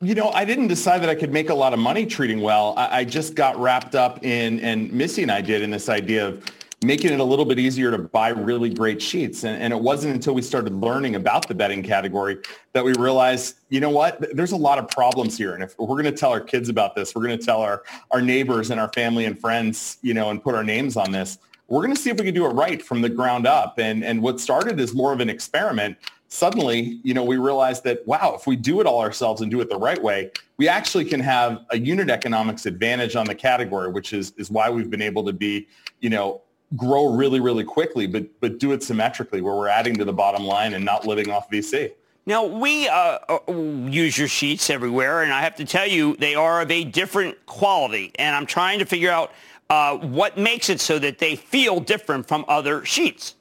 [0.00, 2.74] You know, I didn't decide that I could make a lot of money treating well.
[2.76, 6.28] I, I just got wrapped up in, and Missy and I did, in this idea
[6.28, 6.44] of
[6.84, 9.42] making it a little bit easier to buy really great sheets.
[9.42, 12.38] And, and, it wasn't until we started learning about the bedding category
[12.72, 15.54] that we realized, you know what, there's a lot of problems here.
[15.54, 17.82] And if we're going to tell our kids about this, we're going to tell our,
[18.12, 21.38] our neighbors and our family and friends, you know, and put our names on this,
[21.66, 23.78] we're going to see if we can do it right from the ground up.
[23.78, 25.98] And, and what started as more of an experiment,
[26.28, 29.60] suddenly, you know, we realized that, wow, if we do it all ourselves and do
[29.60, 33.90] it the right way, we actually can have a unit economics advantage on the category,
[33.90, 35.66] which is, is why we've been able to be,
[36.00, 36.42] you know,
[36.76, 40.44] grow really, really quickly, but but do it symmetrically, where we're adding to the bottom
[40.44, 41.92] line and not living off VC.
[42.26, 46.34] Now we uh, uh, use your sheets everywhere, and I have to tell you, they
[46.34, 48.12] are of a different quality.
[48.18, 49.32] And I'm trying to figure out
[49.70, 53.34] uh, what makes it so that they feel different from other sheets.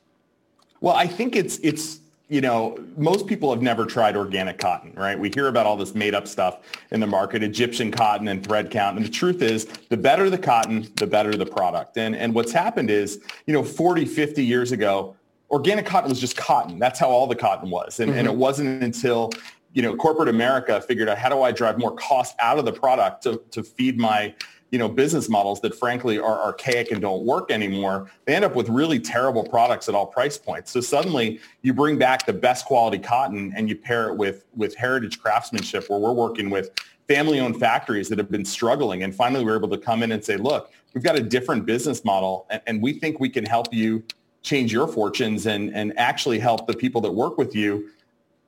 [0.80, 2.00] Well, I think it's it's
[2.30, 5.18] you know, most people have never tried organic cotton, right?
[5.18, 6.60] We hear about all this made up stuff
[6.92, 8.98] in the market, Egyptian cotton and thread count.
[8.98, 11.98] And the truth is the better the cotton, the better the product.
[11.98, 15.16] And, and what's happened is, you know, 40, 50 years ago,
[15.50, 16.80] organic cotton was just cotton.
[16.80, 18.02] That's how all the cotton was.
[18.02, 18.20] And, mm-hmm.
[18.20, 19.32] and it wasn't until,
[19.72, 22.74] you know, corporate America figured out how do I drive more cost out of the
[22.74, 24.36] product to, to feed my,
[24.72, 28.55] you know, business models that frankly are archaic and don't work anymore, they end up
[28.55, 30.72] with really terrible products at all price points.
[30.72, 34.76] So suddenly you bring back the best quality cotton and you pair it with, with
[34.76, 36.72] heritage craftsmanship where we're working with
[37.07, 39.03] family-owned factories that have been struggling.
[39.03, 42.03] And finally, we're able to come in and say, look, we've got a different business
[42.03, 44.03] model and, and we think we can help you
[44.43, 47.89] change your fortunes and, and actually help the people that work with you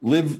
[0.01, 0.39] live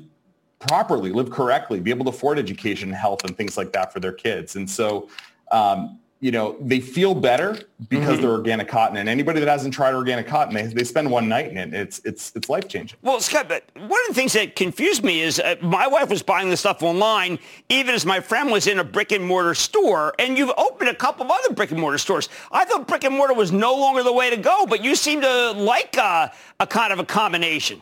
[0.60, 4.12] properly, live correctly, be able to afford education, health, and things like that for their
[4.12, 4.58] kids.
[4.58, 5.10] And so
[5.52, 8.22] um, you know, they feel better because mm-hmm.
[8.22, 8.98] they're organic cotton.
[8.98, 11.74] And anybody that hasn't tried organic cotton, they, they spend one night in it.
[11.74, 12.98] It's it's it's life changing.
[13.02, 16.22] Well, Scott, but one of the things that confused me is uh, my wife was
[16.22, 17.40] buying this stuff online,
[17.70, 20.14] even as my friend was in a brick and mortar store.
[20.20, 22.28] And you've opened a couple of other brick and mortar stores.
[22.52, 25.22] I thought brick and mortar was no longer the way to go, but you seem
[25.22, 26.28] to like uh,
[26.60, 27.82] a kind of a combination.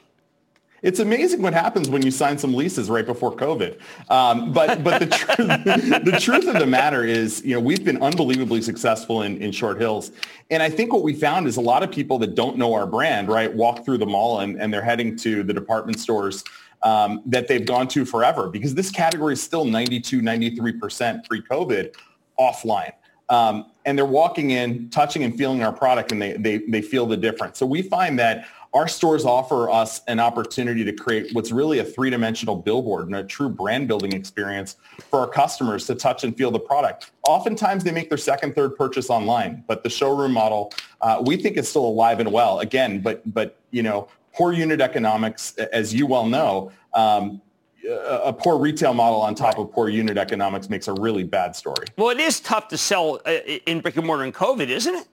[0.84, 3.80] It's amazing what happens when you sign some leases right before COVID.
[4.10, 5.38] Um, but but the, truth,
[6.06, 9.80] the truth of the matter is, you know, we've been unbelievably successful in, in Short
[9.80, 10.12] Hills.
[10.52, 12.86] And I think what we found is a lot of people that don't know our
[12.86, 16.44] brand, right, walk through the mall and, and they're heading to the department stores
[16.84, 21.96] um, that they've gone to forever because this category is still 92, 93% pre-COVID
[22.40, 22.92] offline.
[23.30, 27.06] Um, and they're walking in, touching and feeling our product, and they they they feel
[27.06, 27.58] the difference.
[27.58, 31.84] So we find that our stores offer us an opportunity to create what's really a
[31.84, 34.78] three-dimensional billboard and a true brand building experience
[35.10, 37.12] for our customers to touch and feel the product.
[37.28, 41.58] Oftentimes they make their second, third purchase online, but the showroom model uh, we think
[41.58, 42.60] is still alive and well.
[42.60, 46.72] Again, but but you know, poor unit economics, as you well know.
[46.94, 47.42] Um,
[47.90, 51.86] a poor retail model on top of poor unit economics makes a really bad story.
[51.98, 53.32] Well, it is tough to sell uh,
[53.66, 55.08] in brick and mortar in COVID, isn't it?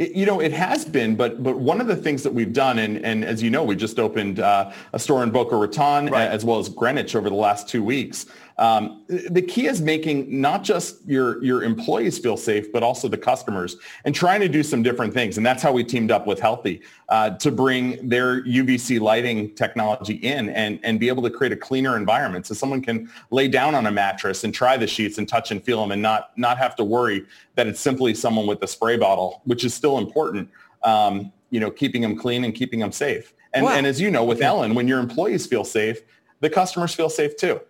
[0.00, 2.78] It, you know, it has been, but but one of the things that we've done,
[2.78, 6.22] and, and as you know, we just opened uh, a store in Boca Raton right.
[6.22, 8.24] as well as Greenwich over the last two weeks.
[8.60, 13.16] Um, the key is making not just your your employees feel safe, but also the
[13.16, 15.38] customers, and trying to do some different things.
[15.38, 20.16] And that's how we teamed up with Healthe uh, to bring their UVC lighting technology
[20.16, 23.74] in and and be able to create a cleaner environment, so someone can lay down
[23.74, 26.58] on a mattress and try the sheets and touch and feel them, and not not
[26.58, 30.50] have to worry that it's simply someone with a spray bottle, which is still important.
[30.84, 33.32] Um, you know, keeping them clean and keeping them safe.
[33.52, 33.72] And, wow.
[33.72, 36.00] and as you know, with Ellen, when your employees feel safe,
[36.38, 37.60] the customers feel safe too.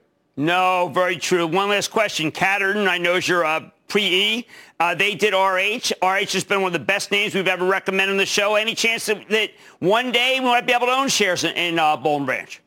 [0.40, 1.46] No, very true.
[1.46, 2.32] One last question.
[2.32, 4.46] Catterton, I know you're a uh, pre-E.
[4.78, 5.92] Uh, they did RH.
[6.02, 8.54] RH has been one of the best names we've ever recommended on the show.
[8.54, 11.78] Any chance that, that one day we might be able to own shares in, in
[11.78, 12.58] uh, Boll and Branch?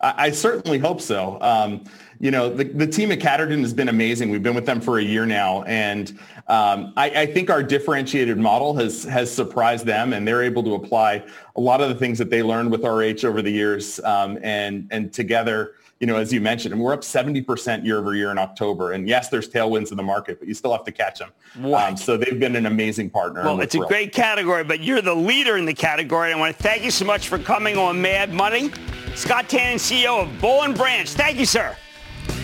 [0.00, 1.38] I, I, certainly hope so.
[1.40, 1.84] Um,
[2.18, 4.30] you know, the, the team at Catterton has been amazing.
[4.30, 6.10] We've been with them for a year now, and
[6.48, 10.74] um, I, I, think our differentiated model has has surprised them, and they're able to
[10.74, 11.24] apply
[11.54, 14.88] a lot of the things that they learned with RH over the years, um, and
[14.90, 18.38] and together you know, as you mentioned, and we're up 70% year over year in
[18.38, 18.92] October.
[18.92, 21.30] And yes, there's tailwinds in the market, but you still have to catch them.
[21.74, 23.42] Um, so they've been an amazing partner.
[23.44, 23.86] Well, it's thrilled.
[23.86, 26.32] a great category, but you're the leader in the category.
[26.32, 28.70] I want to thank you so much for coming on Mad Money.
[29.14, 31.08] Scott Tannen, CEO of and Branch.
[31.10, 31.76] Thank you, sir.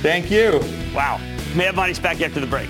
[0.03, 0.61] Thank you.
[0.95, 1.19] Wow.
[1.55, 2.69] Mad Money's back after the break.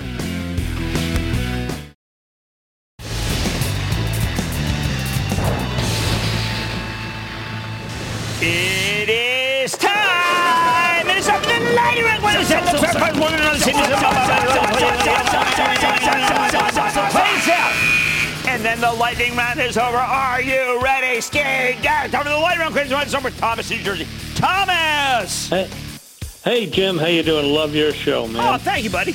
[18.49, 19.97] And then the lightning round is over.
[19.97, 21.21] Are you ready?
[21.21, 21.83] Scared?
[21.83, 22.75] Time for the lightning round.
[22.75, 23.03] Crazy one.
[23.03, 23.31] It's over.
[23.31, 24.07] Thomas, New Jersey.
[24.35, 25.49] Thomas.
[25.49, 25.69] Hey.
[26.43, 27.53] Hey, Jim, how you doing?
[27.53, 28.55] Love your show, man.
[28.55, 29.15] Oh, thank you, buddy.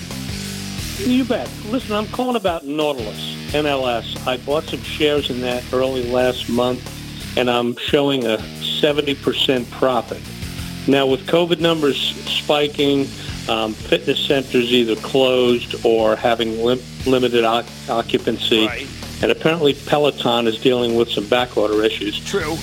[0.97, 1.49] You bet.
[1.69, 4.27] Listen, I'm calling about Nautilus, NLS.
[4.27, 10.21] I bought some shares in that early last month, and I'm showing a 70% profit.
[10.87, 13.07] Now, with COVID numbers spiking,
[13.49, 18.87] um, fitness centers either closed or having lim- limited o- occupancy, right.
[19.21, 22.23] and apparently Peloton is dealing with some backorder issues.
[22.25, 22.55] True.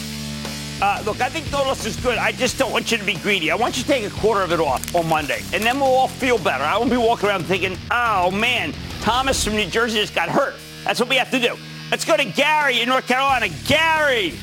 [0.80, 2.18] Uh, look, I think Nautilus is good.
[2.18, 3.50] I just don't want you to be greedy.
[3.50, 5.88] I want you to take a quarter of it off on Monday, and then we'll
[5.88, 6.62] all feel better.
[6.62, 10.54] I won't be walking around thinking, oh, man, Thomas from New Jersey just got hurt.
[10.84, 11.56] That's what we have to do.
[11.90, 13.48] Let's go to Gary in North Carolina.
[13.66, 14.34] Gary.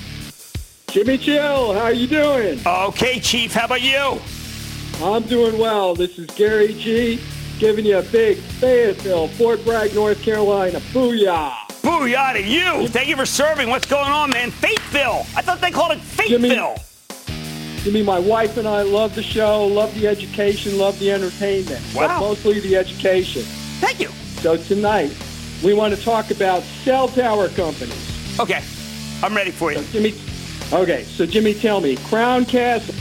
[0.87, 2.59] Jimmy Chill, how you doing?
[2.65, 4.19] Okay, Chief, how about you?
[5.01, 5.93] I'm doing well.
[5.93, 7.19] This is Gary G
[7.59, 10.79] giving you a big Fayetteville, Fort Bragg, North Carolina.
[10.79, 11.53] Booyah!
[11.81, 12.87] Booyah to you.
[12.87, 13.69] Thank you for serving.
[13.69, 14.51] What's going on, man?
[14.51, 15.21] Fateville.
[15.37, 16.81] I thought they called it Fateville.
[17.83, 22.07] Jimmy, my wife and I love the show, love the education, love the entertainment, wow.
[22.07, 23.43] but mostly the education.
[23.43, 24.07] Thank you.
[24.41, 25.15] So tonight,
[25.63, 28.39] we want to talk about cell tower companies.
[28.39, 28.63] Okay,
[29.21, 29.79] I'm ready for you.
[29.79, 30.15] So Jimmy,
[30.73, 32.95] okay, so Jimmy, tell me, Crown Castle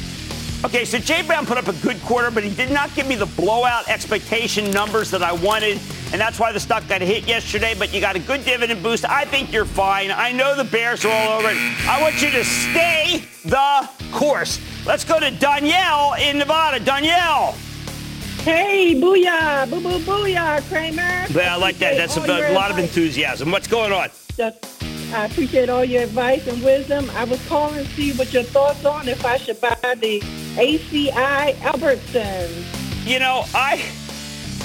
[0.64, 3.16] Okay, so Jay Brown put up a good quarter, but he did not give me
[3.16, 5.78] the blowout expectation numbers that I wanted,
[6.10, 7.74] and that's why the stock got hit yesterday.
[7.78, 9.04] But you got a good dividend boost.
[9.04, 10.10] I think you're fine.
[10.10, 11.56] I know the Bears are all over it.
[11.86, 14.58] I want you to stay the course.
[14.86, 16.82] Let's go to Danielle in Nevada.
[16.82, 17.54] Danielle.
[18.38, 21.26] Hey, booyah, boo boo booyah, Cramer.
[21.30, 21.98] Yeah, I like that.
[21.98, 23.50] That's a, a lot of enthusiasm.
[23.50, 24.08] What's going on?
[24.34, 27.10] Just I appreciate all your advice and wisdom.
[27.10, 30.20] I was calling to see what your thoughts on if I should buy the
[30.56, 33.06] ACI Albertsons.
[33.06, 33.84] You know, I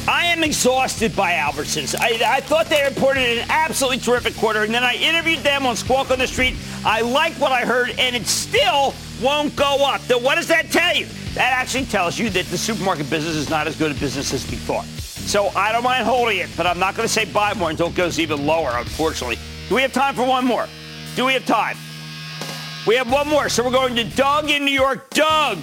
[0.08, 1.96] I am exhausted by Albertsons.
[2.00, 5.76] I, I thought they reported an absolutely terrific quarter, and then I interviewed them on
[5.76, 6.56] Squawk on the Street.
[6.84, 10.02] I like what I heard, and it still won't go up.
[10.08, 11.06] Then what does that tell you?
[11.36, 14.50] That actually tells you that the supermarket business is not as good a business as
[14.50, 14.86] we thought.
[14.86, 17.88] So I don't mind holding it, but I'm not going to say buy more until
[17.88, 19.38] it goes even lower, unfortunately.
[19.70, 20.68] Do we have time for one more?
[21.16, 21.78] Do we have time?
[22.88, 23.50] We have one more.
[23.50, 25.12] So we're going to Doug in New York.
[25.12, 25.60] Doug.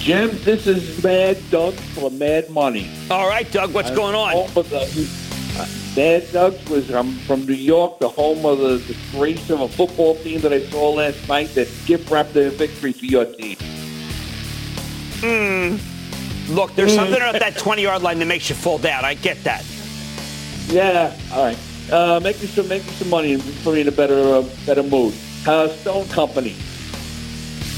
[0.00, 2.90] Jim, this is Mad Doug for Mad Money.
[3.12, 4.32] All right, Doug, what's I'm going on?
[4.54, 5.08] The,
[5.56, 9.68] uh, Mad Doug was I'm from New York, the home of the disgrace of a
[9.68, 13.56] football team that I saw last night that gift wrapped their victory for your team.
[15.20, 15.76] Hmm.
[16.52, 19.04] Look, there's something about that 20-yard line that makes you fall down.
[19.04, 19.64] I get that.
[20.68, 21.16] Yeah.
[21.32, 21.58] All right.
[21.90, 24.42] Uh, make me some make me some money and put me in a better uh,
[24.66, 25.14] better mood.
[25.46, 26.54] Uh, Stone Company.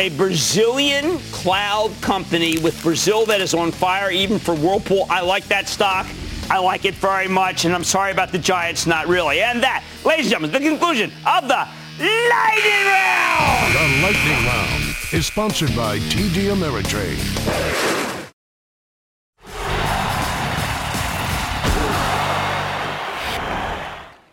[0.01, 5.07] A Brazilian cloud company with Brazil that is on fire, even for Whirlpool.
[5.11, 6.07] I like that stock.
[6.49, 9.41] I like it very much, and I'm sorry about the Giants, not really.
[9.43, 11.69] And that, ladies and gentlemen, the conclusion of the
[12.01, 13.75] Lightning Round.
[13.75, 18.00] The Lightning Round is sponsored by TD Ameritrade.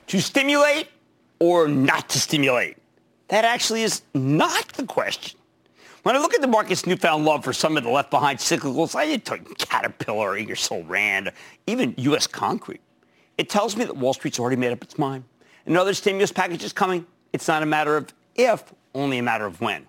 [0.08, 0.88] To stimulate
[1.40, 2.78] or not to stimulate?
[3.28, 5.38] That actually is not the question.
[6.04, 8.96] When I look at the market's newfound love for some of the left behind cyclicals,
[8.96, 11.34] I talk Caterpillar, Ingersoll Rand,
[11.68, 12.26] even U.S.
[12.26, 12.80] Concrete.
[13.38, 15.26] It tells me that Wall Street's already made up its mind.
[15.66, 17.06] Another stimulus package is coming.
[17.34, 19.86] It's not a matter of if, only a matter of when.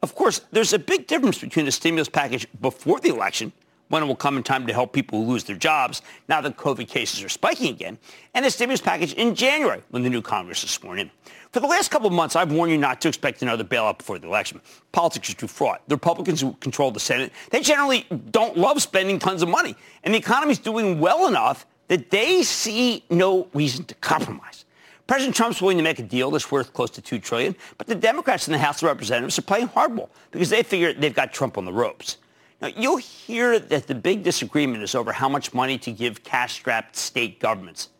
[0.00, 3.52] Of course, there's a big difference between a stimulus package before the election
[3.88, 6.56] when it will come in time to help people who lose their jobs now that
[6.56, 7.98] COVID cases are spiking again,
[8.34, 11.10] and a stimulus package in January when the new Congress is sworn in.
[11.52, 14.18] For the last couple of months, I've warned you not to expect another bailout before
[14.18, 14.60] the election.
[14.92, 15.80] Politics is too fraught.
[15.88, 19.74] The Republicans who control the Senate, they generally don't love spending tons of money.
[20.04, 24.66] And the economy is doing well enough that they see no reason to compromise.
[25.06, 27.94] President Trump's willing to make a deal that's worth close to 2 trillion, but the
[27.94, 31.56] Democrats in the House of Representatives are playing hardball because they figure they've got Trump
[31.56, 32.18] on the ropes.
[32.60, 36.96] Now, you'll hear that the big disagreement is over how much money to give cash-strapped
[36.96, 37.90] state governments.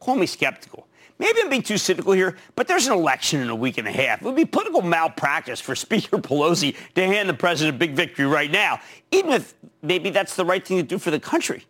[0.00, 0.88] Call me skeptical.
[1.20, 3.92] Maybe I'm being too cynical here, but there's an election in a week and a
[3.92, 4.22] half.
[4.22, 8.24] It would be political malpractice for Speaker Pelosi to hand the president a big victory
[8.24, 8.80] right now,
[9.10, 11.66] even if maybe that's the right thing to do for the country.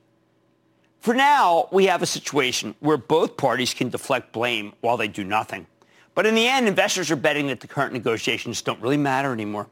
[1.01, 5.25] For now, we have a situation where both parties can deflect blame while they do
[5.25, 5.67] nothing.
[6.15, 9.67] But in the end, investors are betting that the current negotiations don't really matter anymore.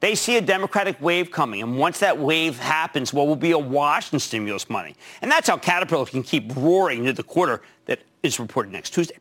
[0.00, 3.58] They see a Democratic wave coming, and once that wave happens, well, will be a
[3.58, 4.94] wash in stimulus money.
[5.22, 9.16] And that's how Caterpillar can keep roaring into the quarter that is reported next Tuesday.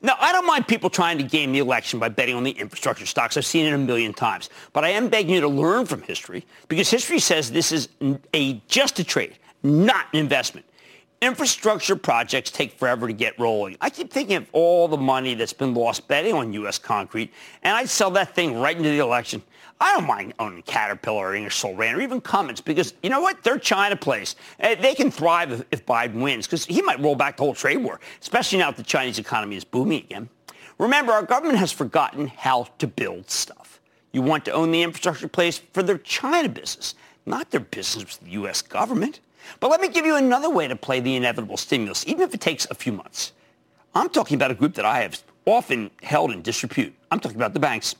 [0.00, 3.06] Now, I don't mind people trying to game the election by betting on the infrastructure
[3.06, 3.38] stocks.
[3.38, 4.50] I've seen it a million times.
[4.74, 7.88] But I am begging you to learn from history because history says this is
[8.34, 10.66] a just a trade, not an investment.
[11.22, 13.78] Infrastructure projects take forever to get rolling.
[13.80, 16.76] I keep thinking of all the money that's been lost betting on U.S.
[16.76, 19.42] concrete, and I'd sell that thing right into the election.
[19.80, 23.42] I don't mind owning Caterpillar or Ingersoll Rand or even Cummins because you know what?
[23.42, 24.36] They're China plays.
[24.60, 27.54] Uh, they can thrive if, if Biden wins because he might roll back the whole
[27.54, 30.28] trade war, especially now that the Chinese economy is booming again.
[30.78, 33.80] Remember, our government has forgotten how to build stuff.
[34.12, 36.94] You want to own the infrastructure plays for their China business,
[37.26, 38.62] not their business with the U.S.
[38.62, 39.20] government.
[39.60, 42.40] But let me give you another way to play the inevitable stimulus, even if it
[42.40, 43.32] takes a few months.
[43.94, 46.94] I'm talking about a group that I have often held in disrepute.
[47.10, 47.94] I'm talking about the banks.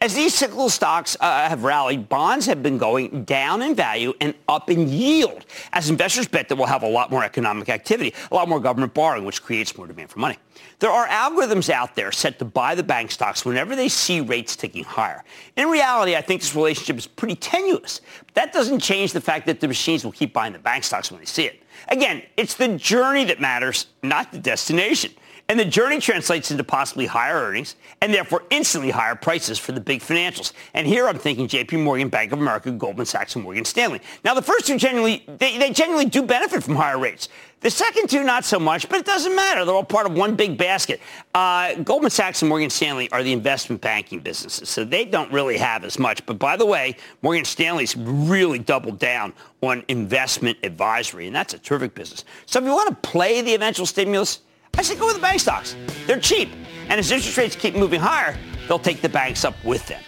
[0.00, 4.32] As these cyclical stocks uh, have rallied, bonds have been going down in value and
[4.48, 8.34] up in yield as investors bet that we'll have a lot more economic activity, a
[8.36, 10.36] lot more government borrowing, which creates more demand for money.
[10.78, 14.54] There are algorithms out there set to buy the bank stocks whenever they see rates
[14.54, 15.24] ticking higher.
[15.56, 18.00] In reality, I think this relationship is pretty tenuous.
[18.26, 21.10] But that doesn't change the fact that the machines will keep buying the bank stocks
[21.10, 21.60] when they see it.
[21.88, 25.10] Again, it's the journey that matters, not the destination.
[25.50, 29.80] And the journey translates into possibly higher earnings and therefore instantly higher prices for the
[29.80, 30.52] big financials.
[30.74, 34.02] And here I'm thinking JP Morgan, Bank of America, Goldman Sachs, and Morgan Stanley.
[34.24, 37.30] Now the first two generally, they, they generally do benefit from higher rates.
[37.60, 39.64] The second two, not so much, but it doesn't matter.
[39.64, 41.00] They're all part of one big basket.
[41.34, 45.56] Uh, Goldman Sachs and Morgan Stanley are the investment banking businesses, so they don't really
[45.56, 46.24] have as much.
[46.24, 49.32] But by the way, Morgan Stanley's really doubled down
[49.62, 52.24] on investment advisory, and that's a terrific business.
[52.46, 54.40] So if you want to play the eventual stimulus,
[54.76, 55.76] I say go with the bank stocks.
[56.06, 56.50] They're cheap.
[56.88, 60.02] And as interest rates keep moving higher, they'll take the banks up with them.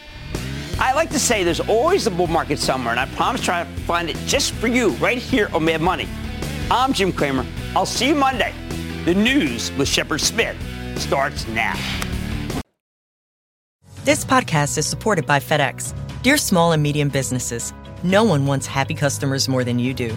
[0.78, 3.64] I like to say there's always a bull market somewhere, and I promise to try
[3.64, 6.08] to find it just for you right here on Mad Money.
[6.70, 7.44] I'm Jim Cramer.
[7.76, 8.54] I'll see you Monday.
[9.04, 10.56] The news with Shepard Smith
[10.96, 11.74] starts now.
[14.04, 15.94] This podcast is supported by FedEx.
[16.22, 20.16] Dear small and medium businesses, no one wants happy customers more than you do.